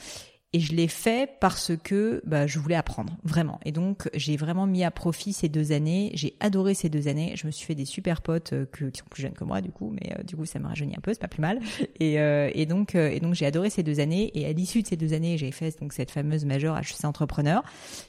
[0.53, 3.61] Et je l'ai fait parce que bah, je voulais apprendre, vraiment.
[3.63, 6.11] Et donc, j'ai vraiment mis à profit ces deux années.
[6.13, 7.35] J'ai adoré ces deux années.
[7.37, 9.61] Je me suis fait des super potes euh, que, qui sont plus jeunes que moi,
[9.61, 11.61] du coup, mais euh, du coup, ça me rajeunit un peu, c'est pas plus mal.
[12.01, 14.31] Et, euh, et donc, et donc, j'ai adoré ces deux années.
[14.33, 17.63] Et à l'issue de ces deux années, j'ai fait donc cette fameuse majeure HEC entrepreneur,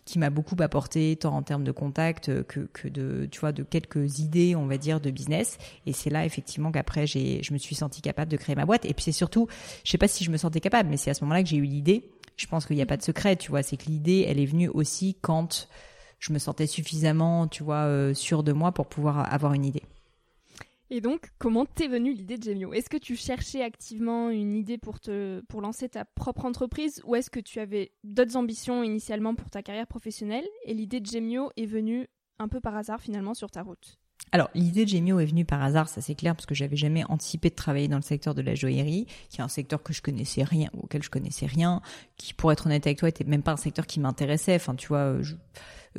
[0.05, 3.63] qui m'a beaucoup apporté, tant en termes de contact que, que de, tu vois, de
[3.63, 5.59] quelques idées, on va dire, de business.
[5.87, 8.85] Et c'est là, effectivement, qu'après, j'ai, je me suis sentie capable de créer ma boîte.
[8.87, 9.47] Et puis, c'est surtout,
[9.85, 11.59] je sais pas si je me sentais capable, mais c'est à ce moment-là que j'ai
[11.59, 12.03] eu l'idée
[12.37, 13.63] je pense qu'il n'y a pas de secret, tu vois.
[13.63, 15.69] C'est que l'idée, elle est venue aussi quand
[16.19, 19.83] je me sentais suffisamment, tu vois, euh, sûre de moi pour pouvoir avoir une idée.
[20.95, 22.75] Et donc, comment t'es venue l'idée de Gemio?
[22.75, 27.17] Est-ce que tu cherchais activement une idée pour te pour lancer ta propre entreprise ou
[27.17, 30.47] est-ce que tu avais d'autres ambitions initialement pour ta carrière professionnelle?
[30.67, 34.02] Et l'idée de Gemio est venue un peu par hasard finalement sur ta route?
[34.31, 37.05] Alors, l'idée de Gemio est venue par hasard, ça c'est clair, parce que j'avais jamais
[37.11, 40.01] anticipé de travailler dans le secteur de la joaillerie, qui est un secteur que je
[40.01, 41.83] connaissais rien, auquel je connaissais rien,
[42.17, 44.55] qui, pour être honnête avec toi, était même pas un secteur qui m'intéressait.
[44.55, 45.17] Enfin, tu vois,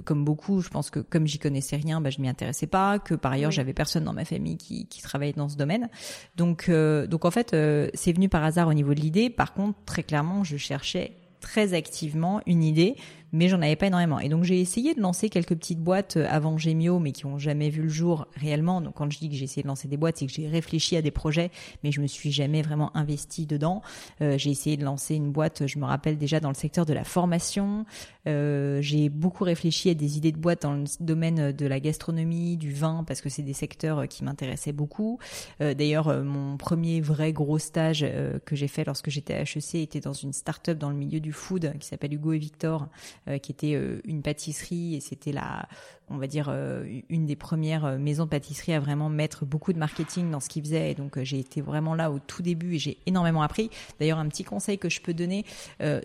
[0.04, 3.14] comme beaucoup, je pense que comme j'y connaissais rien, bah, je m'y intéressais pas, que
[3.14, 5.90] par ailleurs, j'avais personne dans ma famille qui, qui travaillait dans ce domaine.
[6.36, 9.30] Donc, euh, donc en fait, euh, c'est venu par hasard au niveau de l'idée.
[9.30, 12.96] Par contre, très clairement, je cherchais très activement une idée
[13.34, 14.20] mais j'en avais pas énormément.
[14.20, 17.40] Et donc j'ai essayé de lancer quelques petites boîtes euh, avant Gemio, mais qui ont
[17.40, 18.80] jamais vu le jour réellement.
[18.80, 20.96] Donc quand je dis que j'ai essayé de lancer des boîtes, c'est que j'ai réfléchi
[20.96, 21.50] à des projets,
[21.84, 23.82] mais je me suis jamais vraiment investi dedans.
[24.22, 26.94] Euh, j'ai essayé de lancer une boîte, je me rappelle déjà dans le secteur de
[26.94, 27.86] la formation.
[28.28, 32.56] Euh, j'ai beaucoup réfléchi à des idées de boîtes dans le domaine de la gastronomie,
[32.56, 35.18] du vin, parce que c'est des secteurs qui m'intéressaient beaucoup.
[35.60, 38.06] Euh, D'ailleurs, mon premier vrai gros stage
[38.46, 41.32] que j'ai fait lorsque j'étais à HEC était dans une start-up dans le milieu du
[41.32, 42.88] food qui s'appelle Hugo et Victor,
[43.23, 45.68] euh, qui était euh, une pâtisserie et c'était la
[46.10, 49.74] on va dire euh, une des premières euh, maisons de pâtisserie à vraiment mettre beaucoup
[49.74, 50.92] de marketing dans ce qu'ils faisaient.
[50.92, 53.70] Et donc euh, j'ai été vraiment là au tout début et j'ai énormément appris.
[54.00, 55.46] D'ailleurs un petit conseil que je peux donner,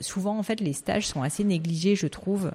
[0.01, 2.51] souvent en fait les stages sont assez négligés, je trouve,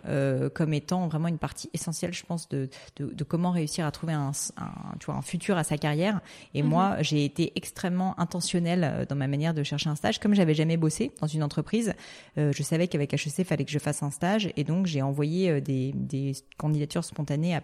[0.54, 4.14] comme étant vraiment une partie essentielle, je pense, de, de, de comment réussir à trouver
[4.14, 6.22] un, un, tu vois, un futur à sa carrière.
[6.54, 6.70] Et mhm.
[6.70, 10.78] moi j'ai été extrêmement intentionnelle dans ma manière de chercher un stage, comme j'avais jamais
[10.78, 11.94] bossé dans une entreprise.
[12.38, 15.62] je savais qu'avec HEC il fallait que je fasse un stage et donc j'ai envoyé
[15.62, 17.62] des, des candidatures spontanées à,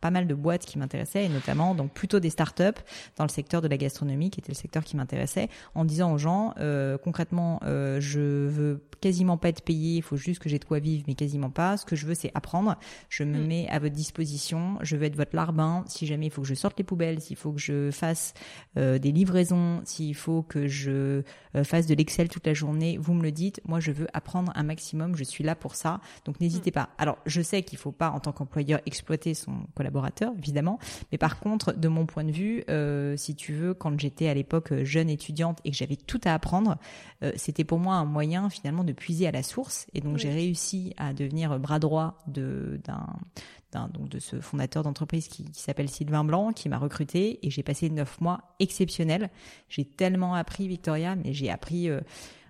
[0.00, 2.80] pas mal de boîtes qui m'intéressaient et notamment donc plutôt des startups
[3.16, 6.18] dans le secteur de la gastronomie qui était le secteur qui m'intéressait en disant aux
[6.18, 10.58] gens euh, concrètement euh, je veux quasiment pas être payé, il faut juste que j'ai
[10.58, 11.76] de quoi vivre mais quasiment pas.
[11.76, 12.76] Ce que je veux c'est apprendre.
[13.08, 13.46] Je me mm.
[13.46, 16.54] mets à votre disposition, je veux être votre larbin si jamais il faut que je
[16.54, 18.34] sorte les poubelles, s'il faut que je fasse
[18.76, 21.22] euh, des livraisons, s'il faut que je
[21.64, 23.60] fasse de l'Excel toute la journée, vous me le dites.
[23.66, 26.00] Moi je veux apprendre un maximum, je suis là pour ça.
[26.24, 26.74] Donc n'hésitez mm.
[26.74, 26.88] pas.
[26.98, 30.78] Alors je sais qu'il faut pas en tant qu'employeur exploiter exploiter son collaborateur, évidemment.
[31.10, 34.34] Mais par contre, de mon point de vue, euh, si tu veux, quand j'étais à
[34.34, 36.76] l'époque jeune étudiante et que j'avais tout à apprendre,
[37.22, 39.86] euh, c'était pour moi un moyen finalement de puiser à la source.
[39.92, 45.28] Et donc, j'ai réussi à devenir bras droit de d'un donc de ce fondateur d'entreprise
[45.28, 49.30] qui, qui s'appelle Sylvain Blanc, qui m'a recruté et j'ai passé neuf mois exceptionnels.
[49.70, 52.00] J'ai tellement appris, Victoria, mais j'ai appris euh,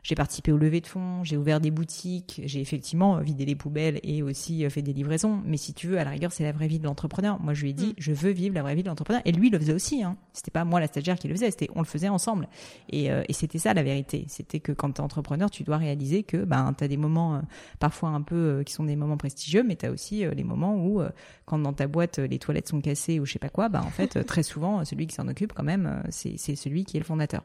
[0.02, 4.00] j'ai participé au levée de fonds, j'ai ouvert des boutiques, j'ai effectivement vidé les poubelles
[4.02, 5.40] et aussi euh, fait des livraisons.
[5.44, 7.40] Mais si tu veux, à la rigueur, c'est la vraie vie de l'entrepreneur.
[7.40, 7.94] Moi, je lui ai dit, mm.
[7.98, 9.22] je veux vivre la vraie vie de l'entrepreneur.
[9.24, 10.02] Et lui, il le faisait aussi.
[10.02, 10.16] Hein.
[10.32, 12.48] C'était pas moi la stagiaire qui le faisait, c'était on le faisait ensemble.
[12.90, 14.24] Et, euh, et c'était ça la vérité.
[14.28, 17.36] C'était que quand tu es entrepreneur, tu dois réaliser que ben tu as des moments
[17.36, 17.40] euh,
[17.78, 21.02] parfois un peu qui sont des moments prestigieux, mais tu as aussi les moments où
[21.44, 23.90] quand dans ta boîte les toilettes sont cassées ou je sais pas quoi, ben en
[23.90, 27.42] fait très souvent celui qui s'en occupe quand même, c'est celui qui est le fondateur.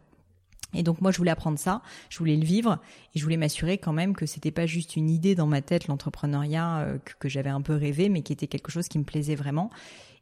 [0.74, 2.80] Et donc moi je voulais apprendre ça, je voulais le vivre.
[3.16, 5.88] Et je voulais m'assurer quand même que c'était pas juste une idée dans ma tête
[5.88, 9.04] l'entrepreneuriat euh, que, que j'avais un peu rêvé mais qui était quelque chose qui me
[9.04, 9.70] plaisait vraiment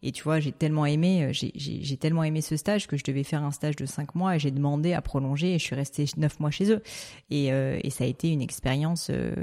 [0.03, 3.23] et tu vois, j'ai tellement aimé, euh, j'ai tellement aimé ce stage que je devais
[3.23, 6.05] faire un stage de cinq mois et j'ai demandé à prolonger et je suis restée
[6.17, 6.81] neuf mois chez eux.
[7.29, 9.33] Et, euh, et ça a été une expérience euh,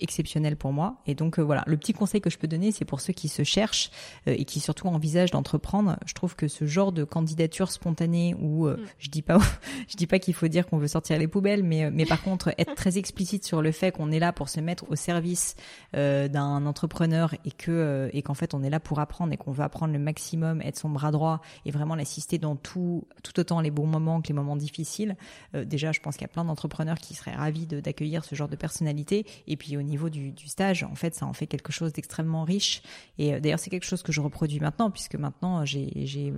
[0.00, 0.96] exceptionnelle pour moi.
[1.06, 3.44] Et donc voilà, le petit conseil que je peux donner, c'est pour ceux qui se
[3.44, 3.90] cherchent
[4.26, 5.96] et qui surtout envisagent d'entreprendre.
[6.06, 8.78] Je trouve que ce genre de candidature spontanée où mm.
[8.98, 9.38] je dis pas,
[9.88, 12.52] je dis pas qu'il faut dire qu'on veut sortir les poubelles, mais mais par contre
[12.58, 15.54] être très explicite sur le fait qu'on est là pour se mettre au service
[15.92, 19.62] d'un entrepreneur et que et qu'en fait on est là pour apprendre et qu'on veut
[19.62, 23.70] apprendre le maximum, être son bras droit et vraiment l'assister dans tout, tout autant les
[23.70, 25.16] bons moments que les moments difficiles.
[25.54, 28.48] Euh, déjà, je pense qu'il y a plein d'entrepreneurs qui seraient ravis d'accueillir ce genre
[28.48, 29.26] de personnalité.
[29.46, 32.82] Et puis au niveau du, stage, en fait, ça en fait quelque chose d'extrêmement riche.
[33.18, 36.32] Et euh, d'ailleurs, c'est quelque chose que je reproduis maintenant, puisque maintenant, j'ai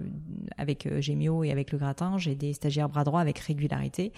[0.57, 4.12] avec euh, Gemio et avec le gratin, j'ai des stagiaires bras droit avec régularité,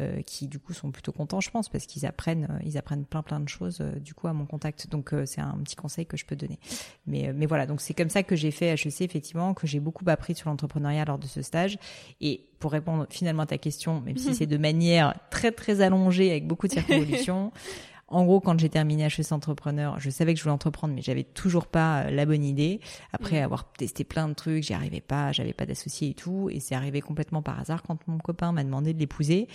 [0.00, 3.22] euh, qui du coup sont plutôt contents, je pense, parce qu'ils apprennent, ils apprennent plein
[3.22, 4.88] plein de choses du coup à mon contact.
[4.90, 6.58] Donc c'est un petit conseil que je peux donner.
[7.06, 10.04] Mais mais voilà, donc c'est comme ça que j'ai fait HEC effectivement que j'ai beaucoup
[10.08, 11.78] appris sur l'entrepreneuriat lors de ce stage.
[12.20, 16.30] Et pour répondre finalement à ta question, même si c'est de manière très très allongée
[16.30, 17.52] avec beaucoup de circonvolutions,
[18.08, 21.24] en gros, quand j'ai terminé HEC Entrepreneur, je savais que je voulais entreprendre, mais j'avais
[21.24, 22.80] toujours pas euh, la bonne idée.
[23.12, 26.60] Après avoir testé plein de trucs, j'y arrivais pas, j'avais pas d'associé et tout, et
[26.60, 29.48] c'est arrivé complètement par hasard quand mon copain m'a demandé de l'épouser.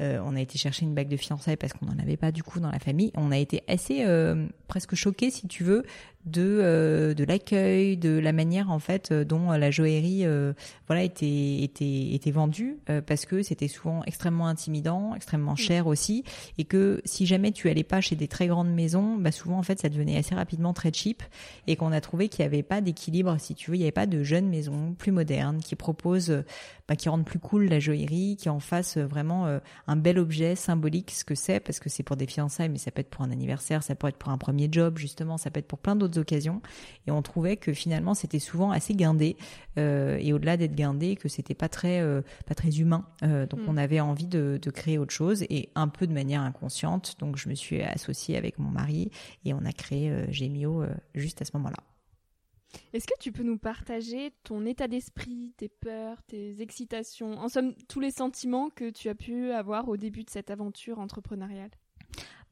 [0.00, 2.42] Euh, on a été chercher une bague de fiançailles parce qu'on n'en avait pas du
[2.42, 3.12] coup dans la famille.
[3.16, 5.84] On a été assez euh, presque choqués, si tu veux,
[6.26, 10.54] de euh, de l'accueil, de la manière en fait euh, dont la joaillerie euh,
[10.86, 15.58] voilà était était était vendue parce que c'était souvent extrêmement intimidant, extrêmement mm.
[15.58, 16.24] cher aussi
[16.56, 19.62] et que si jamais tu allais pas chez des très grandes maisons, bah souvent en
[19.62, 21.22] fait ça devenait assez rapidement très cheap
[21.66, 23.92] et qu'on a trouvé qu'il y avait pas d'équilibre si tu veux, il y avait
[23.92, 26.42] pas de jeunes maisons plus modernes qui proposent
[26.88, 31.10] bah, qui rendent plus cool la joaillerie, qui en fassent vraiment un bel objet symbolique
[31.10, 33.30] ce que c'est parce que c'est pour des fiançailles mais ça peut être pour un
[33.30, 36.18] anniversaire, ça peut être pour un premier job justement, ça peut être pour plein d'autres
[36.18, 36.62] occasions.
[37.06, 39.36] Et on trouvait que finalement c'était souvent assez guindé
[39.78, 43.06] euh, et au-delà d'être guindé, que c'était pas très euh, pas très humain.
[43.22, 43.68] Euh, donc mm.
[43.68, 47.16] on avait envie de, de, créer autre chose et un peu de manière inconsciente.
[47.18, 49.10] Donc je me suis associée avec mon mari
[49.44, 51.76] et on a créé Gemio juste à ce moment-là.
[52.92, 57.74] Est-ce que tu peux nous partager ton état d'esprit, tes peurs, tes excitations, en somme
[57.88, 61.70] tous les sentiments que tu as pu avoir au début de cette aventure entrepreneuriale?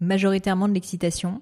[0.00, 1.40] Majoritairement de l'excitation.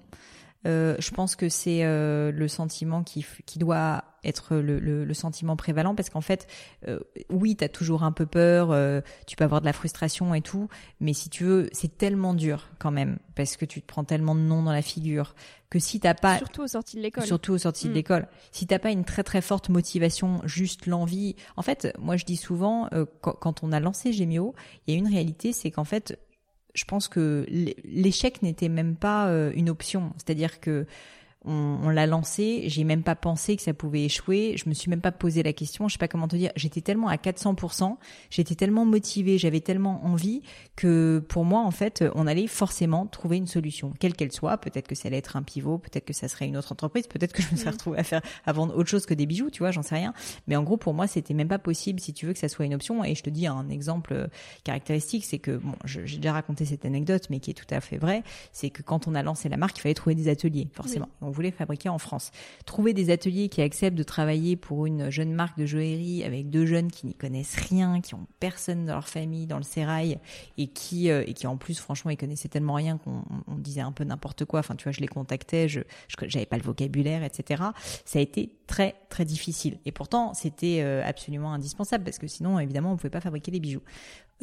[0.67, 5.13] Euh, je pense que c'est euh, le sentiment qui, qui doit être le, le, le
[5.15, 6.47] sentiment prévalent parce qu'en fait,
[6.87, 10.35] euh, oui, tu as toujours un peu peur, euh, tu peux avoir de la frustration
[10.35, 10.67] et tout,
[10.99, 14.35] mais si tu veux, c'est tellement dur quand même parce que tu te prends tellement
[14.35, 15.33] de noms dans la figure
[15.71, 17.25] que si t'as pas surtout aux sorties de l'école.
[17.25, 17.95] Surtout aux sorties de mm.
[17.95, 18.27] l'école.
[18.51, 21.35] Si t'as pas une très très forte motivation juste l'envie.
[21.55, 22.89] En fait moi je dis souvent
[23.21, 24.53] quand, quand on a lancé Gemio
[24.85, 26.19] il y a une réalité c'est qu'en fait
[26.73, 27.45] je pense que
[27.83, 30.13] l'échec n'était même pas euh, une option.
[30.17, 30.85] C'est-à-dire que
[31.45, 34.89] on, on l'a lancé, j'ai même pas pensé que ça pouvait échouer, je me suis
[34.89, 37.97] même pas posé la question, je sais pas comment te dire, j'étais tellement à 400%,
[38.29, 40.41] j'étais tellement motivée, j'avais tellement envie
[40.75, 44.87] que pour moi en fait, on allait forcément trouver une solution, quelle qu'elle soit, peut-être
[44.87, 47.41] que ça allait être un pivot, peut-être que ça serait une autre entreprise, peut-être que
[47.41, 47.73] je me serais mm.
[47.73, 50.13] retrouvée à faire à vendre autre chose que des bijoux, tu vois, j'en sais rien,
[50.47, 52.65] mais en gros pour moi, c'était même pas possible si tu veux que ça soit
[52.65, 53.03] une option.
[53.03, 54.27] Et je te dis un exemple euh,
[54.63, 57.97] caractéristique, c'est que bon, j'ai déjà raconté cette anecdote mais qui est tout à fait
[57.97, 61.09] vraie, c'est que quand on a lancé la marque, il fallait trouver des ateliers forcément
[61.31, 62.31] on voulait fabriquer en France.
[62.65, 66.65] Trouver des ateliers qui acceptent de travailler pour une jeune marque de joaillerie avec deux
[66.65, 70.19] jeunes qui n'y connaissent rien, qui ont personne dans leur famille dans le sérail
[70.57, 73.23] et qui euh, en plus franchement ils connaissaient tellement rien qu'on
[73.55, 74.59] disait un peu n'importe quoi.
[74.59, 75.79] Enfin tu vois je les contactais, je
[76.23, 77.63] j'avais pas le vocabulaire etc.
[78.03, 82.59] Ça a été très très difficile et pourtant c'était euh, absolument indispensable parce que sinon
[82.59, 83.83] évidemment on pouvait pas fabriquer les bijoux.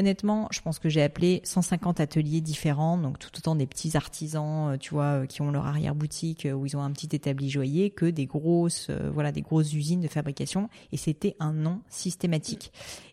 [0.01, 4.71] Honnêtement, je pense que j'ai appelé 150 ateliers différents, donc tout autant des petits artisans,
[4.71, 7.91] euh, tu vois, qui ont leur arrière boutique, où ils ont un petit établi joaillier
[7.91, 10.69] que des grosses, euh, voilà, des grosses usines de fabrication.
[10.93, 12.73] Et c'était un non systématique.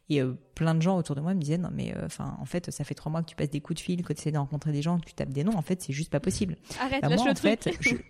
[0.10, 2.70] Et euh, plein de gens autour de moi me disaient non mais enfin en fait
[2.70, 4.38] ça fait trois mois que tu passes des coups de fil, que tu essaies de
[4.38, 5.58] rencontrer des gens, que tu tapes des noms.
[5.58, 6.56] En fait c'est juste pas possible.
[6.80, 8.06] Arrête, bah, lâche le truc.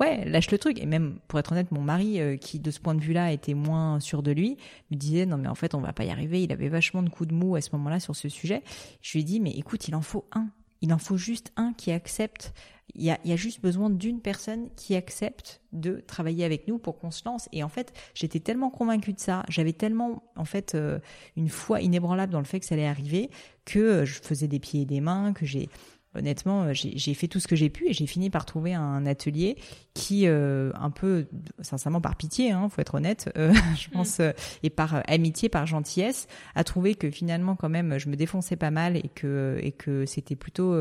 [0.00, 0.80] Ouais, lâche le truc.
[0.80, 3.54] Et même, pour être honnête, mon mari, euh, qui de ce point de vue-là était
[3.54, 4.56] moins sûr de lui,
[4.90, 6.42] me disait non mais en fait on va pas y arriver.
[6.42, 8.62] Il avait vachement de coups de mou à ce moment-là sur ce sujet.
[9.02, 10.48] Je lui ai dit mais écoute, il en faut un.
[10.82, 12.54] Il en faut juste un qui accepte.
[12.96, 17.12] Il y a, juste besoin d'une personne qui accepte de travailler avec nous pour qu'on
[17.12, 17.48] se lance.
[17.52, 20.98] Et en fait, j'étais tellement convaincue de ça, j'avais tellement en fait euh,
[21.36, 23.30] une foi inébranlable dans le fait que ça allait arriver
[23.64, 25.68] que euh, je faisais des pieds et des mains, que j'ai
[26.14, 29.06] honnêtement, euh, j'ai fait tout ce que j'ai pu et j'ai fini par trouver un
[29.06, 29.56] atelier
[29.94, 31.26] qui, euh, un peu,
[31.60, 33.92] sincèrement par pitié, hein, faut être honnête, euh, je mm.
[33.92, 34.20] pense,
[34.62, 38.70] et par amitié, par gentillesse, a trouvé que finalement quand même je me défonçais pas
[38.70, 40.74] mal et que et que c'était plutôt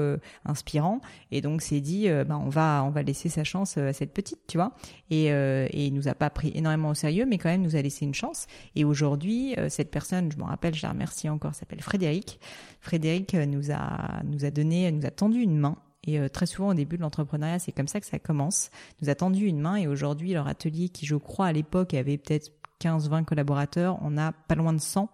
[0.45, 1.01] inspirant.
[1.31, 4.39] Et donc c'est dit, ben on va on va laisser sa chance à cette petite,
[4.47, 4.73] tu vois.
[5.09, 7.81] Et et il nous a pas pris énormément au sérieux, mais quand même nous a
[7.81, 8.47] laissé une chance.
[8.75, 12.39] Et aujourd'hui, cette personne, je me rappelle, je la remercie encore, s'appelle Frédéric.
[12.81, 15.77] Frédéric nous a nous a donné, nous a tendu une main.
[16.05, 18.69] Et euh, très souvent au début de l'entrepreneuriat, c'est comme ça que ça commence.
[19.01, 22.17] Nous a tendu une main et aujourd'hui, leur atelier qui, je crois, à l'époque avait
[22.17, 22.51] peut-être
[22.81, 25.09] 15-20 collaborateurs, on a pas loin de 100,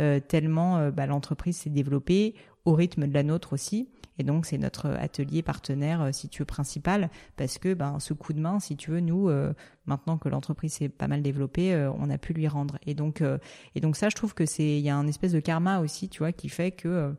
[0.00, 3.88] euh, tellement euh, bah, l'entreprise s'est développée au rythme de la nôtre aussi.
[4.18, 8.34] Et donc c'est notre atelier partenaire, si tu veux, principal, parce que ben ce coup
[8.34, 9.30] de main, si tu veux, nous,
[9.86, 12.76] maintenant que l'entreprise s'est pas mal développée, on a pu lui rendre.
[12.86, 13.22] Et donc
[13.74, 16.10] et donc ça, je trouve que c'est il y a un espèce de karma aussi,
[16.10, 17.14] tu vois, qui fait que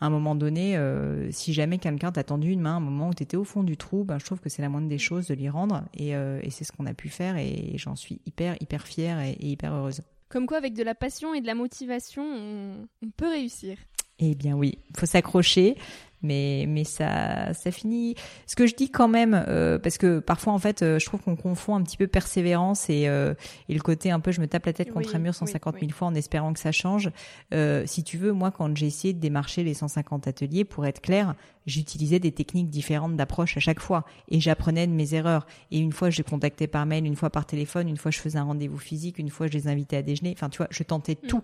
[0.00, 3.08] à un moment donné, euh, si jamais quelqu'un t'a tendu une main à un moment
[3.08, 4.98] où tu étais au fond du trou, ben, je trouve que c'est la moindre des
[4.98, 5.84] choses de lui rendre.
[5.94, 9.20] Et, euh, et c'est ce qu'on a pu faire et j'en suis hyper, hyper fière
[9.20, 10.02] et, hyper heureuse.
[10.28, 13.76] Comme quoi, avec de la passion et de la motivation, on, on peut réussir.
[14.20, 15.76] Eh bien oui, faut s'accrocher
[16.22, 18.14] mais mais ça ça finit.
[18.46, 21.20] Ce que je dis quand même euh, parce que parfois en fait euh, je trouve
[21.20, 23.34] qu'on confond un petit peu persévérance et euh,
[23.68, 25.92] et le côté un peu je me tape la tête contre un mur 150 000
[25.92, 27.10] fois en espérant que ça change.
[27.86, 31.34] Si tu veux moi quand j'ai essayé de démarcher les 150 ateliers pour être clair
[31.66, 35.46] j'utilisais des techniques différentes d'approche à chaque fois et j'apprenais de mes erreurs.
[35.70, 38.18] Et une fois je les contactais par mail une fois par téléphone une fois je
[38.18, 40.32] faisais un rendez-vous physique une fois je les invitais à déjeuner.
[40.36, 41.26] Enfin tu vois je tentais mm.
[41.28, 41.42] tout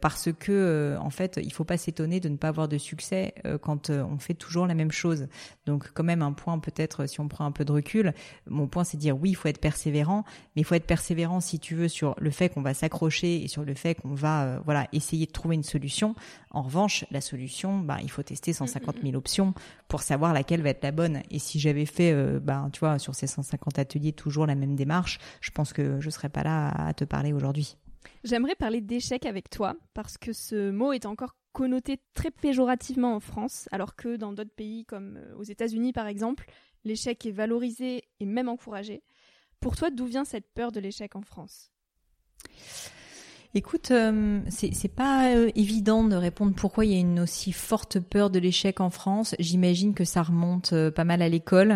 [0.00, 3.73] parce que en fait il faut pas s'étonner de ne pas avoir de succès quand
[3.90, 5.28] euh, on fait toujours la même chose.
[5.66, 8.14] Donc quand même un point peut-être si on prend un peu de recul,
[8.48, 11.40] mon point c'est de dire oui, il faut être persévérant, mais il faut être persévérant
[11.40, 14.44] si tu veux sur le fait qu'on va s'accrocher et sur le fait qu'on va
[14.44, 16.14] euh, voilà essayer de trouver une solution.
[16.50, 19.54] En revanche, la solution, bah, il faut tester 150 000 options
[19.88, 21.20] pour savoir laquelle va être la bonne.
[21.30, 24.76] Et si j'avais fait, euh, bah, tu vois, sur ces 150 ateliers toujours la même
[24.76, 27.76] démarche, je pense que je serais pas là à te parler aujourd'hui.
[28.22, 33.20] J'aimerais parler d'échec avec toi parce que ce mot est encore connoté très péjorativement en
[33.20, 36.50] France, alors que dans d'autres pays comme euh, aux États-Unis par exemple,
[36.84, 39.02] l'échec est valorisé et même encouragé.
[39.60, 41.70] Pour toi, d'où vient cette peur de l'échec en France?
[43.56, 48.00] Écoute, euh, c'est pas euh, évident de répondre pourquoi il y a une aussi forte
[48.00, 49.36] peur de l'échec en France.
[49.38, 51.70] J'imagine que ça remonte euh, pas mal à l'école,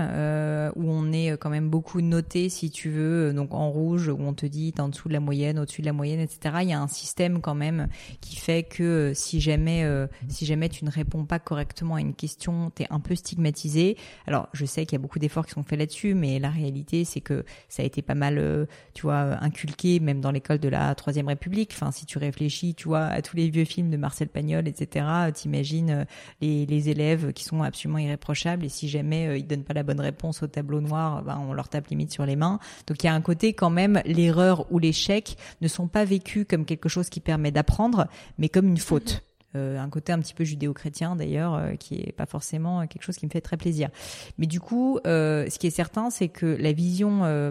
[0.74, 4.34] où on est quand même beaucoup noté, si tu veux, donc en rouge, où on
[4.34, 6.56] te dit t'es en dessous de la moyenne, au-dessus de la moyenne, etc.
[6.62, 7.86] Il y a un système quand même
[8.20, 9.86] qui fait que si jamais,
[10.28, 13.96] si jamais tu ne réponds pas correctement à une question, t'es un peu stigmatisé.
[14.26, 17.04] Alors, je sais qu'il y a beaucoup d'efforts qui sont faits là-dessus, mais la réalité,
[17.04, 20.92] c'est que ça a été pas mal, tu vois, inculqué, même dans l'école de la
[20.96, 24.28] Troisième République Enfin, si tu réfléchis, tu vois, à tous les vieux films de Marcel
[24.28, 26.04] Pagnol, etc., t'imagines euh,
[26.40, 29.82] les, les élèves qui sont absolument irréprochables et si jamais euh, ils donnent pas la
[29.82, 32.58] bonne réponse au tableau noir, ben, on leur tape limite sur les mains.
[32.86, 36.46] Donc il y a un côté quand même, l'erreur ou l'échec ne sont pas vécus
[36.48, 39.27] comme quelque chose qui permet d'apprendre, mais comme une faute.
[39.56, 43.16] Euh, un côté un petit peu judéo-chrétien d'ailleurs, euh, qui est pas forcément quelque chose
[43.16, 43.88] qui me fait très plaisir.
[44.36, 46.98] Mais du coup, euh, ce qui est certain, c'est que la vision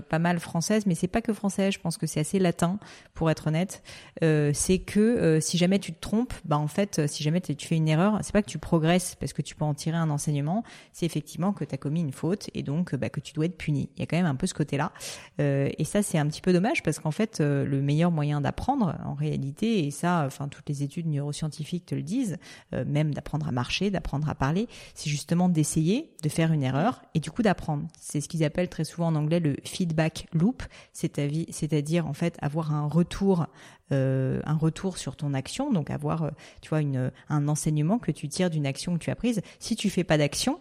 [0.07, 2.77] pas mal française, mais c'est pas que français, je pense que c'est assez latin
[3.13, 3.81] pour être honnête,
[4.21, 7.88] c'est que si jamais tu te trompes, bah en fait, si jamais tu fais une
[7.88, 11.05] erreur, c'est pas que tu progresses parce que tu peux en tirer un enseignement, c'est
[11.05, 13.89] effectivement que tu as commis une faute et donc bah, que tu dois être puni.
[13.95, 14.91] Il y a quand même un peu ce côté-là,
[15.39, 19.13] et ça c'est un petit peu dommage parce qu'en fait, le meilleur moyen d'apprendre en
[19.13, 22.38] réalité, et ça, enfin toutes les études neuroscientifiques te le disent,
[22.73, 27.02] euh, même d'apprendre à marcher, d'apprendre à parler, c'est justement d'essayer, de faire une erreur
[27.15, 27.88] et du coup d'apprendre.
[28.00, 32.73] C'est ce qu'ils appellent très souvent en anglais le feedback loop, c'est-à-dire en fait avoir
[32.73, 33.47] un retour
[33.93, 36.82] euh, un retour sur ton action, donc avoir, euh, tu vois,
[37.30, 39.41] un enseignement que tu tires d'une action que tu as prise.
[39.60, 40.60] Si tu fais pas d'action,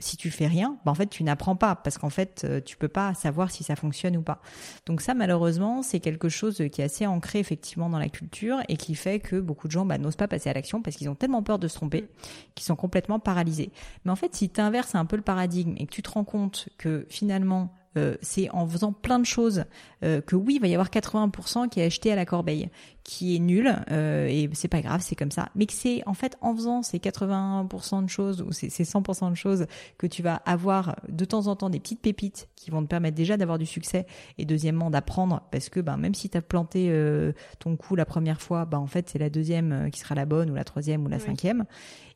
[0.00, 2.76] si tu fais rien, bah en fait tu n'apprends pas parce qu'en fait euh, tu
[2.76, 4.40] peux pas savoir si ça fonctionne ou pas.
[4.86, 8.76] Donc ça malheureusement c'est quelque chose qui est assez ancré effectivement dans la culture et
[8.76, 11.14] qui fait que beaucoup de gens bah, n'osent pas passer à l'action parce qu'ils ont
[11.14, 12.08] tellement peur de se tromper
[12.54, 13.70] qu'ils sont complètement paralysés.
[14.04, 16.24] Mais en fait si tu inverses un peu le paradigme et que tu te rends
[16.24, 19.64] compte que finalement euh, c'est en faisant plein de choses
[20.04, 22.70] euh, que oui, il va y avoir 80% qui est acheté à la corbeille,
[23.04, 25.48] qui est nul euh, et c'est pas grave, c'est comme ça.
[25.54, 29.30] Mais que c'est en fait en faisant ces 80% de choses ou ces, ces 100%
[29.30, 29.66] de choses
[29.98, 33.16] que tu vas avoir de temps en temps des petites pépites qui vont te permettre
[33.16, 34.06] déjà d'avoir du succès
[34.38, 38.04] et deuxièmement d'apprendre parce que ben même si tu as planté euh, ton coup la
[38.04, 40.64] première fois, ben en fait c'est la deuxième euh, qui sera la bonne ou la
[40.64, 41.64] troisième ou la cinquième.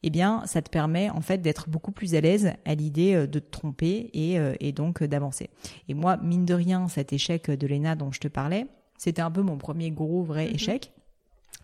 [0.07, 3.39] Eh bien, ça te permet en fait d'être beaucoup plus à l'aise à l'idée de
[3.39, 5.49] te tromper et, et donc d'avancer.
[5.89, 8.67] Et moi, mine de rien, cet échec de dont je te parlais,
[8.99, 10.55] c'était un peu mon premier gros vrai mhm.
[10.55, 10.93] échec.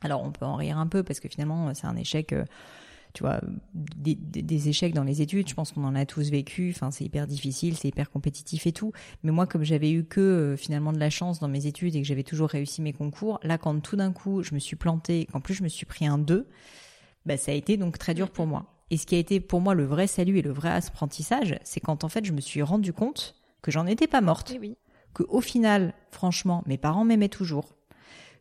[0.02, 2.44] Alors on peut en rire un peu parce que finalement c'est un échec, euh,
[3.12, 3.40] tu vois,
[3.74, 5.48] des, échecs dans les études.
[5.48, 6.72] Je pense qu'on en a tous vécu.
[6.74, 8.92] Enfin c'est hyper difficile, c'est hyper compétitif et tout.
[9.22, 12.00] Mais moi comme j'avais eu que euh, finalement de la chance dans mes études et
[12.00, 15.26] que j'avais toujours réussi mes concours, là quand tout d'un coup je me suis plantée,
[15.30, 16.46] qu'en plus je me suis pris un 2,
[17.26, 18.66] bah ça a été donc très dur pour moi.
[18.90, 21.80] Et ce qui a été pour moi le vrai salut et le vrai apprentissage, c'est
[21.80, 24.52] quand en fait je me suis rendu compte que j'en étais pas morte.
[24.54, 24.76] Eh oui
[25.14, 27.76] que au final, franchement, mes parents m'aimaient toujours,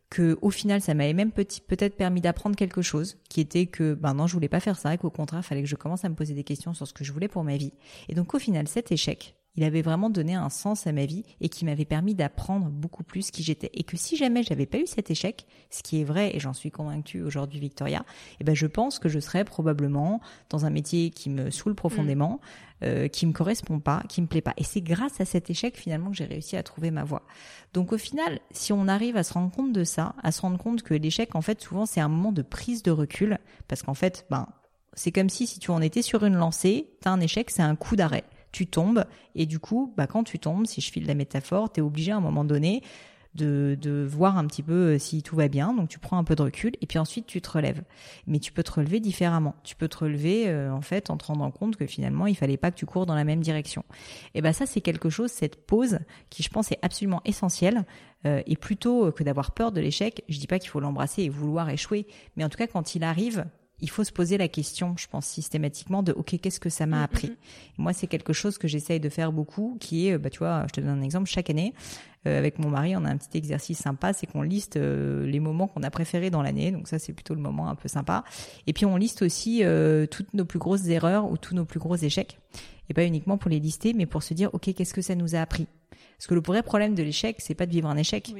[0.08, 4.14] que au final, ça m'avait même peut-être permis d'apprendre quelque chose, qui était que ben
[4.14, 6.08] non, je voulais pas faire ça, et qu'au contraire, il fallait que je commence à
[6.08, 7.72] me poser des questions sur ce que je voulais pour ma vie.
[8.08, 11.24] Et donc au final, cet échec, il avait vraiment donné un sens à ma vie
[11.40, 13.70] et qui m'avait permis d'apprendre beaucoup plus qui j'étais.
[13.74, 16.52] Et que si jamais j'avais pas eu cet échec, ce qui est vrai et j'en
[16.52, 18.04] suis convaincue aujourd'hui, Victoria,
[18.40, 22.40] eh ben je pense que je serais probablement dans un métier qui me saoule profondément,
[22.80, 22.84] mm.
[22.84, 24.54] euh, qui me correspond pas, qui me plaît pas.
[24.56, 27.22] Et c'est grâce à cet échec finalement que j'ai réussi à trouver ma voie.
[27.72, 30.58] Donc au final, si on arrive à se rendre compte de ça, à se rendre
[30.58, 33.94] compte que l'échec en fait souvent c'est un moment de prise de recul, parce qu'en
[33.94, 34.48] fait, ben
[34.94, 37.76] c'est comme si si tu en étais sur une lancée, t'as un échec, c'est un
[37.76, 41.14] coup d'arrêt tu tombes et du coup, bah quand tu tombes, si je file la
[41.14, 42.82] métaphore, tu es obligé à un moment donné
[43.34, 45.72] de, de voir un petit peu euh, si tout va bien.
[45.72, 47.82] Donc tu prends un peu de recul et puis ensuite tu te relèves.
[48.26, 49.54] Mais tu peux te relever différemment.
[49.62, 52.56] Tu peux te relever euh, en fait en te rendant compte que finalement il fallait
[52.56, 53.84] pas que tu cours dans la même direction.
[54.34, 57.84] Et ben ça c'est quelque chose, cette pause qui je pense est absolument essentielle.
[58.26, 61.28] Euh, et plutôt que d'avoir peur de l'échec, je dis pas qu'il faut l'embrasser et
[61.28, 63.46] vouloir échouer, mais en tout cas quand il arrive,
[63.82, 67.00] il faut se poser la question, je pense systématiquement, de ok, qu'est-ce que ça m'a
[67.00, 67.36] mm, appris mm, mm.
[67.78, 70.72] Moi, c'est quelque chose que j'essaye de faire beaucoup, qui est, bah, tu vois, je
[70.72, 71.74] te donne un exemple, chaque année,
[72.26, 75.40] euh, avec mon mari, on a un petit exercice sympa, c'est qu'on liste euh, les
[75.40, 78.24] moments qu'on a préférés dans l'année, donc ça c'est plutôt le moment un peu sympa.
[78.66, 81.80] Et puis on liste aussi euh, toutes nos plus grosses erreurs ou tous nos plus
[81.80, 82.38] gros échecs,
[82.90, 85.34] et pas uniquement pour les lister, mais pour se dire, ok, qu'est-ce que ça nous
[85.34, 85.66] a appris
[86.18, 88.34] Parce que le vrai problème de l'échec, c'est pas de vivre un échec,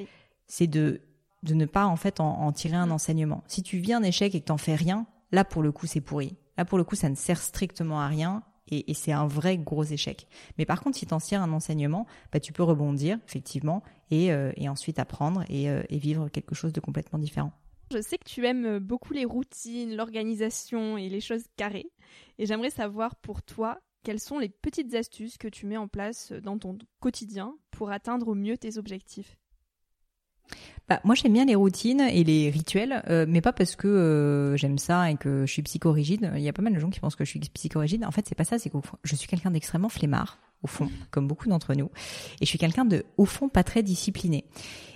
[0.47, 1.01] c'est de
[1.43, 3.43] de ne pas en fait en, en tirer un enseignement.
[3.47, 6.01] Si tu vis un échec et que t'en fais rien, Là, pour le coup, c'est
[6.01, 6.37] pourri.
[6.59, 9.85] Là, pour le coup, ça ne sert strictement à rien et, c'est un vrai gros
[9.85, 10.29] échec.
[10.59, 14.33] Mais par contre, si tu en tires un enseignement, bah, tu peux rebondir, effectivement, et,
[14.33, 17.53] euh, ensuite apprendre euh, et, vivre quelque chose de complètement différent.
[17.93, 21.91] Je sais que tu aimes beaucoup les routines, l'organisation et les choses carrées.
[22.39, 26.33] Et j'aimerais savoir pour toi, quelles sont les petites astuces que tu mets en place
[26.33, 29.40] dans ton quotidien pour atteindre au mieux tes objectifs?
[30.89, 34.57] Bah, moi j'aime bien les routines et les rituels, euh, mais pas parce que euh,
[34.57, 36.33] j'aime ça et que je suis psychorigide.
[36.35, 38.05] Il y a pas mal de gens qui pensent que je suis psychorigide.
[38.05, 38.59] En fait, c'est pas ça.
[38.59, 41.91] C'est que je suis quelqu'un d'extrêmement flemmard au fond, comme beaucoup d'entre nous.
[42.41, 44.45] Et je suis quelqu'un de, au fond, pas très discipliné.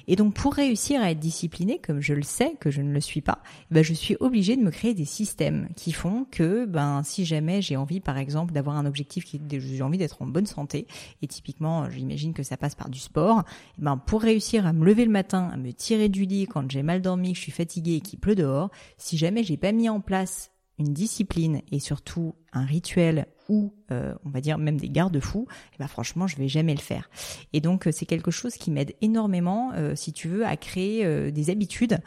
[0.06, 3.00] Et donc, pour réussir à être discipliné, comme je le sais que je ne le
[3.00, 7.02] suis pas, ben, je suis obligée de me créer des systèmes qui font que, ben,
[7.02, 10.46] si jamais j'ai envie, par exemple, d'avoir un objectif qui, j'ai envie d'être en bonne
[10.46, 10.86] santé,
[11.22, 13.44] et typiquement, j'imagine que ça passe par du sport,
[13.78, 16.70] eh ben, pour réussir à me lever le matin, à me tirer du lit quand
[16.70, 19.72] j'ai mal dormi, que je suis fatiguée et qu'il pleut dehors, si jamais j'ai pas
[19.72, 24.78] mis en place une discipline et surtout un rituel ou euh, on va dire même
[24.78, 27.10] des garde-fous, et eh ben franchement je vais jamais le faire.
[27.52, 31.32] Et donc euh, c'est quelque chose qui m'aide énormément, euh, si tu veux, à créer
[31.32, 31.98] des habitudes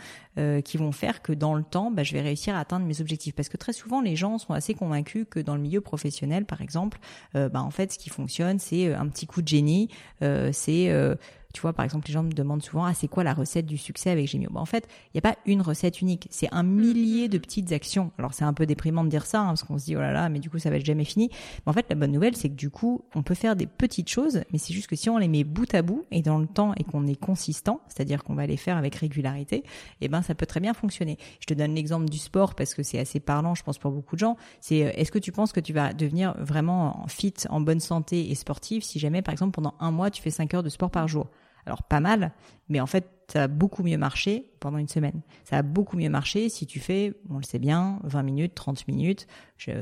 [0.66, 3.34] qui vont faire que dans le temps, bah, je vais réussir à atteindre mes objectifs.
[3.34, 6.62] Parce que très souvent les gens sont assez convaincus que dans le milieu professionnel, par
[6.62, 7.00] exemple,
[7.34, 9.90] bah, en fait ce qui fonctionne c'est un petit coup de génie,
[10.22, 11.18] c'est
[11.58, 13.80] tu vois, par exemple, les gens me demandent souvent, ah, c'est quoi la recette du
[13.80, 16.28] succès avec Gemio bah, En fait, il n'y a pas une recette unique.
[16.30, 18.12] C'est un millier de petites actions.
[18.20, 20.12] Alors, c'est un peu déprimant de dire ça, hein, parce qu'on se dit, oh là
[20.12, 21.32] là, mais du coup, ça va être jamais fini.
[21.32, 24.08] Mais en fait, la bonne nouvelle, c'est que du coup, on peut faire des petites
[24.08, 26.46] choses, mais c'est juste que si on les met bout à bout et dans le
[26.46, 29.64] temps et qu'on est consistant, c'est-à-dire qu'on va les faire avec régularité,
[30.02, 31.18] eh ben, ça peut très bien fonctionner.
[31.40, 34.16] Je te donne l'exemple du sport parce que c'est assez parlant, je pense, pour beaucoup
[34.16, 34.38] de gens.
[34.62, 38.30] C'est, euh, est-ce que tu penses que tu vas devenir vraiment fit, en bonne santé
[38.30, 40.92] et sportif si jamais, par exemple, pendant un mois, tu fais 5 heures de sport
[40.92, 41.26] par jour?
[41.68, 42.32] Alors pas mal,
[42.70, 45.22] mais en fait ça a beaucoup mieux marché pendant une semaine.
[45.44, 48.88] Ça a beaucoup mieux marché si tu fais, on le sait bien, 20 minutes, 30
[48.88, 49.28] minutes,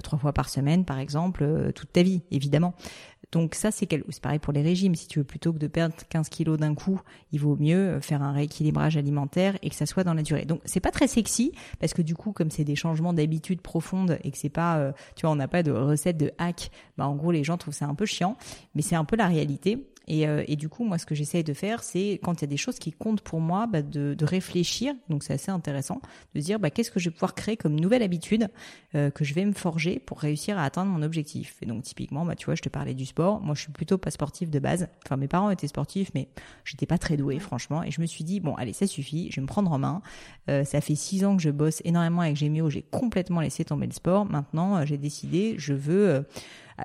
[0.04, 2.74] trois fois par semaine par exemple, euh, toute ta vie, évidemment.
[3.32, 3.88] Donc ça c'est
[4.20, 4.96] pareil pour les régimes.
[4.96, 7.00] Si tu veux plutôt que de perdre 15 kilos d'un coup,
[7.32, 10.46] il vaut mieux faire un rééquilibrage alimentaire et que ça soit dans la durée.
[10.46, 14.18] Donc c'est pas très sexy parce que du coup comme c'est des changements d'habitude profondes
[14.24, 17.08] et que c'est pas, euh, tu vois, on n'a pas de recette de hack, bah
[17.08, 18.38] en gros les gens trouvent ça un peu chiant,
[18.74, 19.86] mais c'est un peu la réalité.
[20.08, 22.46] Et, euh, et du coup, moi, ce que j'essaye de faire, c'est quand il y
[22.46, 24.94] a des choses qui comptent pour moi, bah, de, de réfléchir.
[25.10, 26.02] Donc, c'est assez intéressant
[26.34, 28.48] de dire bah, qu'est-ce que je vais pouvoir créer comme nouvelle habitude
[28.96, 31.58] euh, que je vais me forger pour réussir à atteindre mon objectif.
[31.62, 33.42] Et donc, typiquement, bah, tu vois, je te parlais du sport.
[33.42, 34.88] Moi, je suis plutôt pas sportif de base.
[35.06, 36.28] Enfin, mes parents étaient sportifs, mais
[36.64, 37.84] j'étais pas très douée, franchement.
[37.84, 39.30] Et je me suis dit bon, allez, ça suffit.
[39.32, 40.02] Je vais me prendre en main.
[40.50, 42.70] Euh, ça fait six ans que je bosse énormément avec Gémio.
[42.70, 44.26] J'ai complètement laissé tomber le sport.
[44.26, 46.22] Maintenant, euh, j'ai décidé, je veux euh,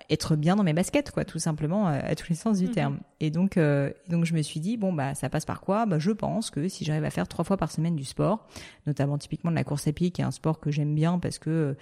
[0.09, 2.70] être bien dans mes baskets, quoi, tout simplement, à tous les sens du Mhm.
[2.72, 2.99] terme.
[3.18, 5.84] Et donc, euh, donc, je me suis dit, bon, bah, ça passe par quoi?
[5.86, 8.47] Bah, je pense que si j'arrive à faire trois fois par semaine du sport,
[8.86, 11.38] notamment typiquement de la course à pied, qui est un sport que j'aime bien parce
[11.38, 11.74] que euh,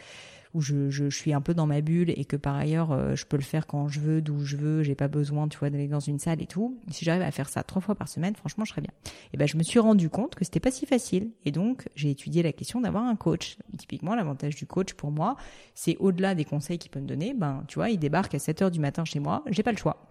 [0.54, 3.14] où je, je, je suis un peu dans ma bulle et que par ailleurs, euh,
[3.14, 5.70] je peux le faire quand je veux, d'où je veux, j'ai pas besoin, tu vois,
[5.70, 6.78] d'aller dans une salle et tout.
[6.90, 8.92] Si j'arrive à faire ça trois fois par semaine, franchement, je serais bien.
[9.32, 11.30] Et ben, je me suis rendu compte que c'était pas si facile.
[11.44, 13.58] Et donc, j'ai étudié la question d'avoir un coach.
[13.76, 15.36] Typiquement, l'avantage du coach pour moi,
[15.74, 18.62] c'est au-delà des conseils qu'il peut me donner, ben, tu vois, il débarque à 7
[18.62, 20.07] heures du matin chez moi, j'ai pas le choix.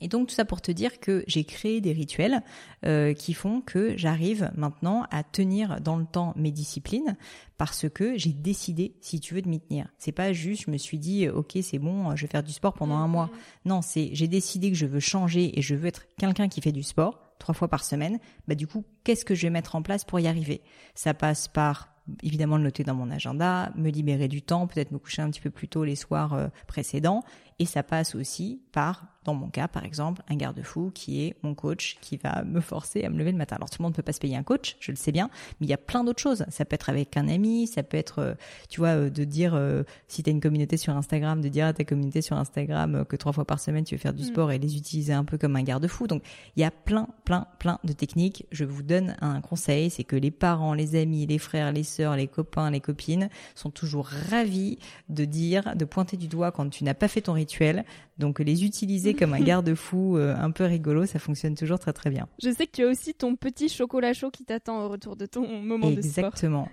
[0.00, 2.42] Et donc tout ça pour te dire que j'ai créé des rituels
[2.84, 7.16] euh, qui font que j'arrive maintenant à tenir dans le temps mes disciplines
[7.58, 9.88] parce que j'ai décidé, si tu veux, de m'y tenir.
[9.98, 12.74] C'est pas juste, je me suis dit, ok, c'est bon, je vais faire du sport
[12.74, 13.30] pendant un mois.
[13.64, 16.72] Non, c'est, j'ai décidé que je veux changer et je veux être quelqu'un qui fait
[16.72, 18.18] du sport trois fois par semaine.
[18.48, 20.62] Bah du coup, qu'est-ce que je vais mettre en place pour y arriver?
[20.94, 24.98] Ça passe par évidemment le noter dans mon agenda, me libérer du temps, peut-être me
[24.98, 27.22] coucher un petit peu plus tôt les soirs euh, précédents.
[27.58, 31.54] Et ça passe aussi par, dans mon cas par exemple, un garde-fou qui est mon
[31.54, 33.56] coach qui va me forcer à me lever le matin.
[33.56, 35.30] Alors tout le monde ne peut pas se payer un coach, je le sais bien,
[35.60, 36.44] mais il y a plein d'autres choses.
[36.48, 38.34] Ça peut être avec un ami, ça peut être, euh,
[38.68, 41.66] tu vois, euh, de dire, euh, si tu as une communauté sur Instagram, de dire
[41.66, 44.26] à ta communauté sur Instagram que trois fois par semaine tu veux faire du Mm.
[44.26, 46.08] sport et les utiliser un peu comme un garde-fou.
[46.08, 46.22] Donc
[46.56, 48.46] il y a plein, plein, plein de techniques.
[48.50, 52.16] Je vous donne un conseil, c'est que les parents, les amis, les frères, les sœurs,
[52.16, 54.78] les copains, les copines sont toujours ravis
[55.08, 57.84] de dire, de pointer du doigt quand tu n'as pas fait ton rituel.
[58.18, 62.10] Donc les utiliser comme un garde-fou euh, un peu rigolo, ça fonctionne toujours très très
[62.10, 62.26] bien.
[62.42, 65.26] Je sais que tu as aussi ton petit chocolat chaud qui t'attend au retour de
[65.26, 66.26] ton moment de sport.
[66.26, 66.68] Exactement.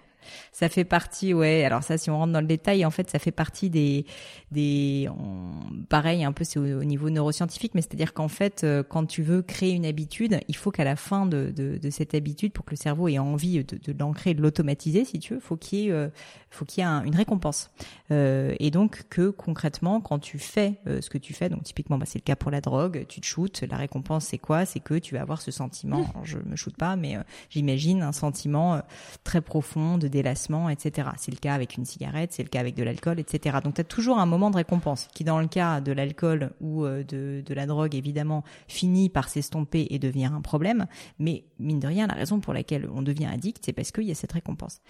[0.52, 1.64] Ça fait partie, ouais.
[1.64, 4.06] Alors ça, si on rentre dans le détail, en fait, ça fait partie des,
[4.52, 8.84] des, on- pareil, un peu c'est au, au niveau neuroscientifique, mais c'est-à-dire qu'en fait, euh,
[8.84, 12.14] quand tu veux créer une habitude, il faut qu'à la fin de, de, de cette
[12.16, 15.40] habitude, pour que le cerveau ait envie de, de l'ancrer, de l'automatiser, si tu veux,
[15.40, 16.10] faut qu'il y ait, euh,
[16.50, 17.70] faut qu'il y ait un- une récompense.
[18.12, 21.98] Euh, et donc que concrètement, quand tu fais euh, ce que tu fais, donc typiquement,
[21.98, 24.66] bah, c'est le cas pour la drogue, tu te shootes, la récompense c'est quoi?
[24.66, 25.98] C'est que tu vas avoir ce sentiment.
[26.12, 27.18] Alors, je me shoote pas, mais
[27.50, 28.82] j'imagine un sentiment
[29.24, 31.10] très profond de délassement, etc.
[31.18, 33.58] C'est le cas avec une cigarette, c'est le cas avec de l'alcool, etc.
[33.64, 36.86] Donc tu as toujours un moment de récompense qui, dans le cas de l'alcool ou
[36.86, 40.86] euh, de, la drogue, évidemment, finit par s'estomper et devient un problème.
[41.18, 44.12] Mais mine de rien, la raison pour laquelle on devient addict, c'est parce qu'il y
[44.12, 44.82] a cette récompense.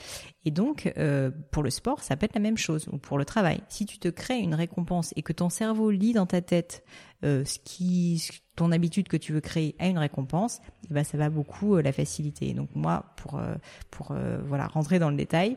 [0.45, 3.25] Et donc, euh, pour le sport, ça peut être la même chose, ou pour le
[3.25, 3.61] travail.
[3.69, 6.83] Si tu te crées une récompense et que ton cerveau lit dans ta tête
[7.23, 11.17] euh, ce qui, ton habitude que tu veux créer a une récompense, eh ben ça
[11.17, 12.53] va beaucoup euh, la faciliter.
[12.53, 13.55] Donc moi, pour euh,
[13.89, 15.55] pour euh, voilà rentrer dans le détail,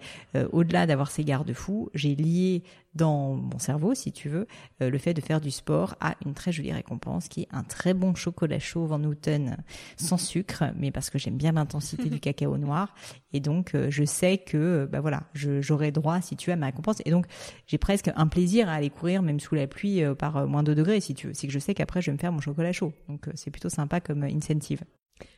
[0.53, 2.63] au-delà d'avoir ces garde-fous, j'ai lié
[2.95, 4.47] dans mon cerveau, si tu veux,
[4.83, 7.65] euh, le fait de faire du sport à une très jolie récompense qui est un
[7.65, 9.57] très bon chocolat chaud Van Houten
[9.97, 12.95] sans sucre, mais parce que j'aime bien l'intensité du cacao noir.
[13.33, 16.57] Et donc, euh, je sais que, euh, bah voilà, j'aurai droit, si tu veux, à
[16.57, 17.03] ma récompense.
[17.05, 17.27] Et donc,
[17.67, 20.75] j'ai presque un plaisir à aller courir, même sous la pluie, euh, par moins 2
[20.75, 21.35] degrés, si tu veux.
[21.35, 22.93] C'est que je sais qu'après, je vais me faire mon chocolat chaud.
[23.09, 24.83] Donc, c'est plutôt sympa comme incentive.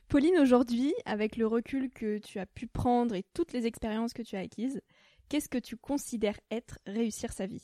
[0.08, 4.22] Pauline, aujourd'hui, avec le recul que tu as pu prendre et toutes les expériences que
[4.22, 4.80] tu as acquises,
[5.28, 7.62] qu'est-ce que tu considères être réussir sa vie?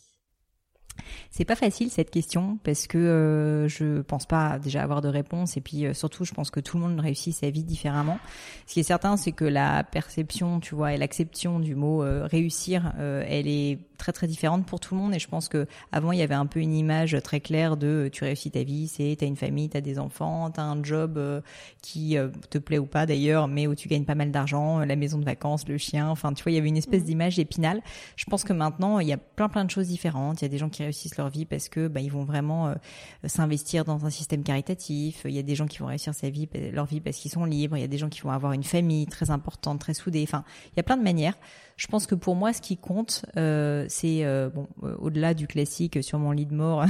[1.31, 5.57] C'est pas facile cette question parce que euh, je pense pas déjà avoir de réponse
[5.57, 8.19] et puis euh, surtout je pense que tout le monde réussit sa vie différemment.
[8.67, 12.27] Ce qui est certain c'est que la perception, tu vois, et l'acception du mot euh,
[12.27, 16.11] réussir, elle est très très différente pour tout le monde et je pense que avant
[16.11, 18.89] il y avait un peu une image très claire de euh, tu réussis ta vie,
[18.89, 21.41] c'est t'as une famille, t'as des enfants, t'as un job euh,
[21.83, 24.97] qui euh, te plaît ou pas d'ailleurs, mais où tu gagnes pas mal d'argent, la
[24.97, 27.07] maison de vacances, le chien, enfin tu vois il y avait une espèce Mhm.
[27.07, 27.81] d'image épinale.
[28.17, 30.41] Je pense que maintenant il y a plein plein de choses différentes.
[30.41, 32.69] Il y a des gens qui réussissent leur vie parce que bah, ils vont vraiment
[32.69, 32.75] euh,
[33.25, 35.23] s'investir dans un système caritatif.
[35.25, 37.45] Il y a des gens qui vont réussir sa vie, leur vie parce qu'ils sont
[37.45, 37.77] libres.
[37.77, 40.25] Il y a des gens qui vont avoir une famille très importante, très soudée.
[40.27, 41.35] Enfin, il y a plein de manières.
[41.77, 45.47] Je pense que pour moi, ce qui compte, euh, c'est euh, bon, euh, au-delà du
[45.47, 46.85] classique sur mon lit de mort,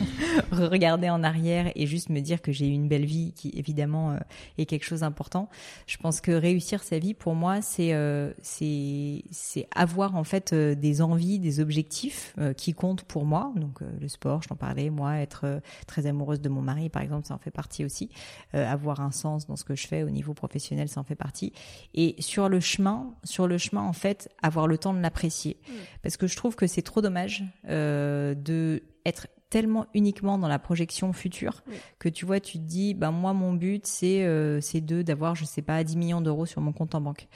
[0.52, 4.12] regarder en arrière et juste me dire que j'ai eu une belle vie, qui évidemment
[4.12, 4.18] euh,
[4.58, 5.48] est quelque chose d'important.
[5.86, 10.52] Je pense que réussir sa vie, pour moi, c'est euh, c'est c'est avoir en fait
[10.52, 13.52] euh, des envies, des objectifs euh, qui comptent pour moi.
[13.56, 16.90] Donc euh, le sport, je t'en parlais, moi, être euh, très amoureuse de mon mari,
[16.90, 18.10] par exemple, ça en fait partie aussi.
[18.54, 21.14] Euh, avoir un sens dans ce que je fais au niveau professionnel, ça en fait
[21.14, 21.52] partie.
[21.94, 25.56] Et sur le chemin, sur le chemin, en fait, avoir le temps de l'apprécier.
[25.66, 25.72] Mm.
[26.02, 30.58] Parce que je trouve que c'est trop dommage euh, de être tellement uniquement dans la
[30.58, 31.62] projection future
[31.98, 35.34] que tu vois, tu te dis, bah moi mon but c'est euh, c'est de d'avoir
[35.34, 37.28] je sais pas 10 millions d'euros sur mon compte en banque.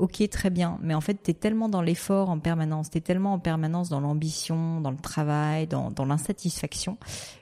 [0.00, 3.00] Ok, très bien, mais en fait tu es tellement dans l'effort en permanence, tu es
[3.00, 6.98] tellement en permanence dans l'ambition, dans le travail, dans dans l'insatisfaction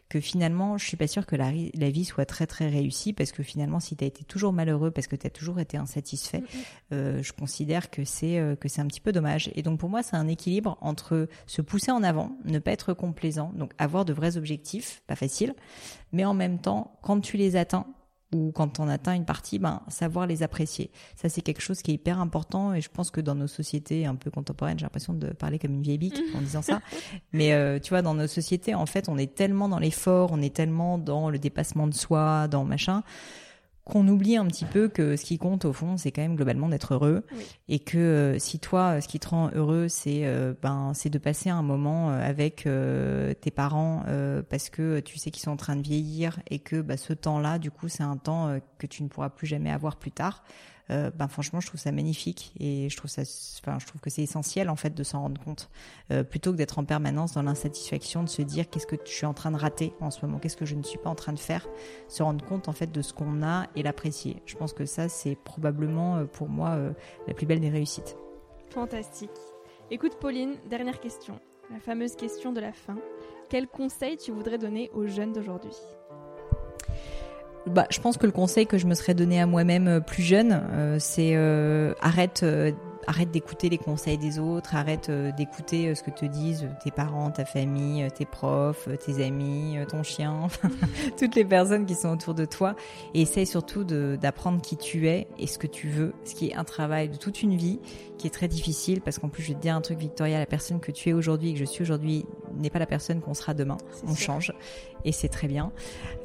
[0.08, 3.30] que finalement, je suis pas sûre que la, la, vie soit très très réussie parce
[3.30, 6.42] que finalement, si tu as été toujours malheureux parce que tu as toujours été insatisfait,
[6.92, 9.50] euh, je considère que c'est euh, que c'est un petit peu dommage.
[9.54, 12.94] Et donc pour moi, c'est un équilibre entre se pousser en avant, ne pas être
[12.94, 15.54] complaisant, donc avoir de vrais objectifs, pas facile,
[16.12, 17.86] mais en même temps, quand tu les atteins,
[18.32, 20.90] ou quand on atteint une partie, ben savoir les apprécier.
[21.16, 24.06] Ça c'est quelque chose qui est hyper important et je pense que dans nos sociétés
[24.06, 26.80] un peu contemporaines, j'ai l'impression de parler comme une vieille bique en disant ça,
[27.32, 30.42] mais euh, tu vois dans nos sociétés en fait, on est tellement dans l'effort, on
[30.42, 33.02] est tellement dans le dépassement de soi, dans machin
[33.88, 36.68] qu'on oublie un petit peu que ce qui compte au fond, c'est quand même globalement
[36.68, 37.24] d'être heureux
[37.68, 41.18] et que euh, si toi, ce qui te rend heureux, c'est euh, ben c'est de
[41.18, 42.68] passer un moment euh, avec
[43.40, 44.04] tes parents
[44.48, 47.58] parce que tu sais qu'ils sont en train de vieillir et que bah, ce temps-là,
[47.58, 50.42] du coup, c'est un temps que tu ne pourras plus jamais avoir plus tard.
[50.90, 53.10] Euh, ben franchement, je trouve ça magnifique et je trouve
[54.00, 55.70] que c'est essentiel en fait de s'en rendre compte,
[56.10, 59.26] euh, plutôt que d'être en permanence dans l'insatisfaction, de se dire qu'est-ce que je suis
[59.26, 61.32] en train de rater en ce moment, qu'est-ce que je ne suis pas en train
[61.32, 61.66] de faire,
[62.08, 64.42] se rendre compte en fait de ce qu'on a et l'apprécier.
[64.46, 66.78] Je pense que ça, c'est probablement euh, pour moi
[67.26, 68.16] la plus belle des réussites.
[68.70, 69.30] Fantastique.
[69.90, 71.38] Écoute Pauline, dernière question,
[71.70, 72.96] la fameuse question de la fin.
[73.48, 75.72] Quel conseil tu voudrais donner aux jeunes d'aujourd'hui?
[77.68, 80.22] Bah, je pense que le conseil que je me serais donné à moi-même euh, plus
[80.22, 82.44] jeune, euh, c'est euh, arrête
[83.06, 87.46] arrête d'écouter les conseils des autres, arrête d'écouter ce que te disent tes parents, ta
[87.46, 90.48] famille, tes profs, tes amis, ton chien,
[91.18, 92.76] toutes les personnes qui sont autour de toi.
[93.14, 96.54] Et essaye surtout d'apprendre qui tu es et ce que tu veux, ce qui est
[96.54, 97.80] un travail de toute une vie,
[98.18, 100.44] qui est très difficile parce qu'en plus je vais te dire un truc Victoria, la
[100.44, 102.26] personne que tu es aujourd'hui, que je suis aujourd'hui,
[102.58, 103.78] n'est pas la personne qu'on sera demain.
[104.06, 104.52] On change
[105.04, 105.72] et c'est très bien.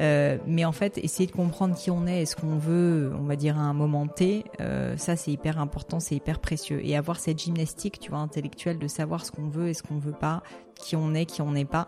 [0.01, 3.23] Euh, mais en fait, essayer de comprendre qui on est et ce qu'on veut, on
[3.23, 6.85] va dire à un moment T, euh, ça c'est hyper important, c'est hyper précieux.
[6.85, 9.97] Et avoir cette gymnastique, tu vois, intellectuelle de savoir ce qu'on veut et ce qu'on
[9.97, 10.43] veut pas,
[10.75, 11.87] qui on est, qui on n'est pas,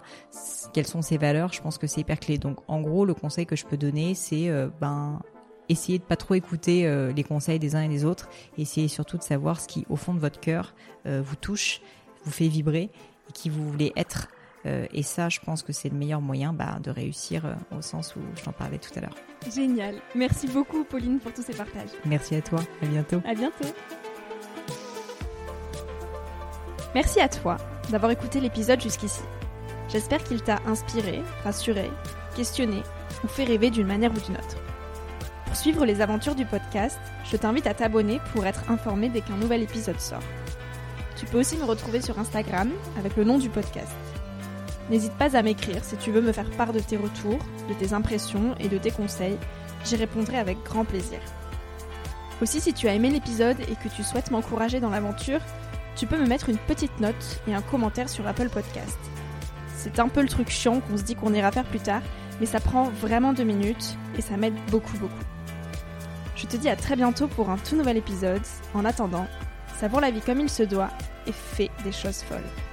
[0.74, 2.38] quelles sont ses valeurs, je pense que c'est hyper clé.
[2.38, 5.20] Donc en gros, le conseil que je peux donner, c'est euh, ben
[5.68, 8.30] essayez de pas trop écouter les conseils des uns et des autres.
[8.56, 10.76] Essayez surtout de savoir ce qui, au fond de votre cœur,
[11.06, 11.82] vous touche,
[12.24, 12.92] vous fait vibrer
[13.28, 14.28] et qui vous voulez être.
[14.66, 17.44] Euh, et ça, je pense que c'est le meilleur moyen bah, de réussir
[17.78, 19.16] au sens où je t'en parlais tout à l'heure.
[19.54, 19.96] Génial.
[20.16, 21.90] Merci beaucoup, Pauline, pour tous ces partages.
[22.06, 22.60] Merci à toi.
[22.82, 23.22] À bientôt.
[23.28, 23.68] À bientôt.
[26.96, 27.58] Merci à toi
[27.90, 29.22] d'avoir écouté l'épisode jusqu'ici.
[29.90, 31.92] J'espère qu'il t'a inspiré, rassuré,
[32.36, 32.82] questionné
[33.24, 34.58] ou fait rêver d'une manière ou d'une autre.
[35.46, 37.00] Pour suivre les aventures du podcast,
[37.30, 40.24] je t'invite à t'abonner pour être informé dès qu'un nouvel épisode sort.
[41.18, 43.96] Tu peux aussi me retrouver sur Instagram avec le nom du podcast.
[44.90, 47.94] N'hésite pas à m'écrire si tu veux me faire part de tes retours, de tes
[47.94, 49.38] impressions et de tes conseils.
[49.84, 51.20] J'y répondrai avec grand plaisir.
[52.42, 55.40] Aussi, si tu as aimé l'épisode et que tu souhaites m'encourager dans l'aventure,
[55.96, 59.00] tu peux me mettre une petite note et un commentaire sur Apple Podcast.
[59.76, 62.02] C'est un peu le truc chiant qu'on se dit qu'on ira faire plus tard,
[62.40, 65.14] mais ça prend vraiment deux minutes et ça m'aide beaucoup beaucoup.
[66.36, 68.42] Je te dis à très bientôt pour un tout nouvel épisode.
[68.74, 69.28] En attendant,
[69.80, 70.90] savoure la vie comme il se doit
[71.28, 72.65] et fais des choses folles.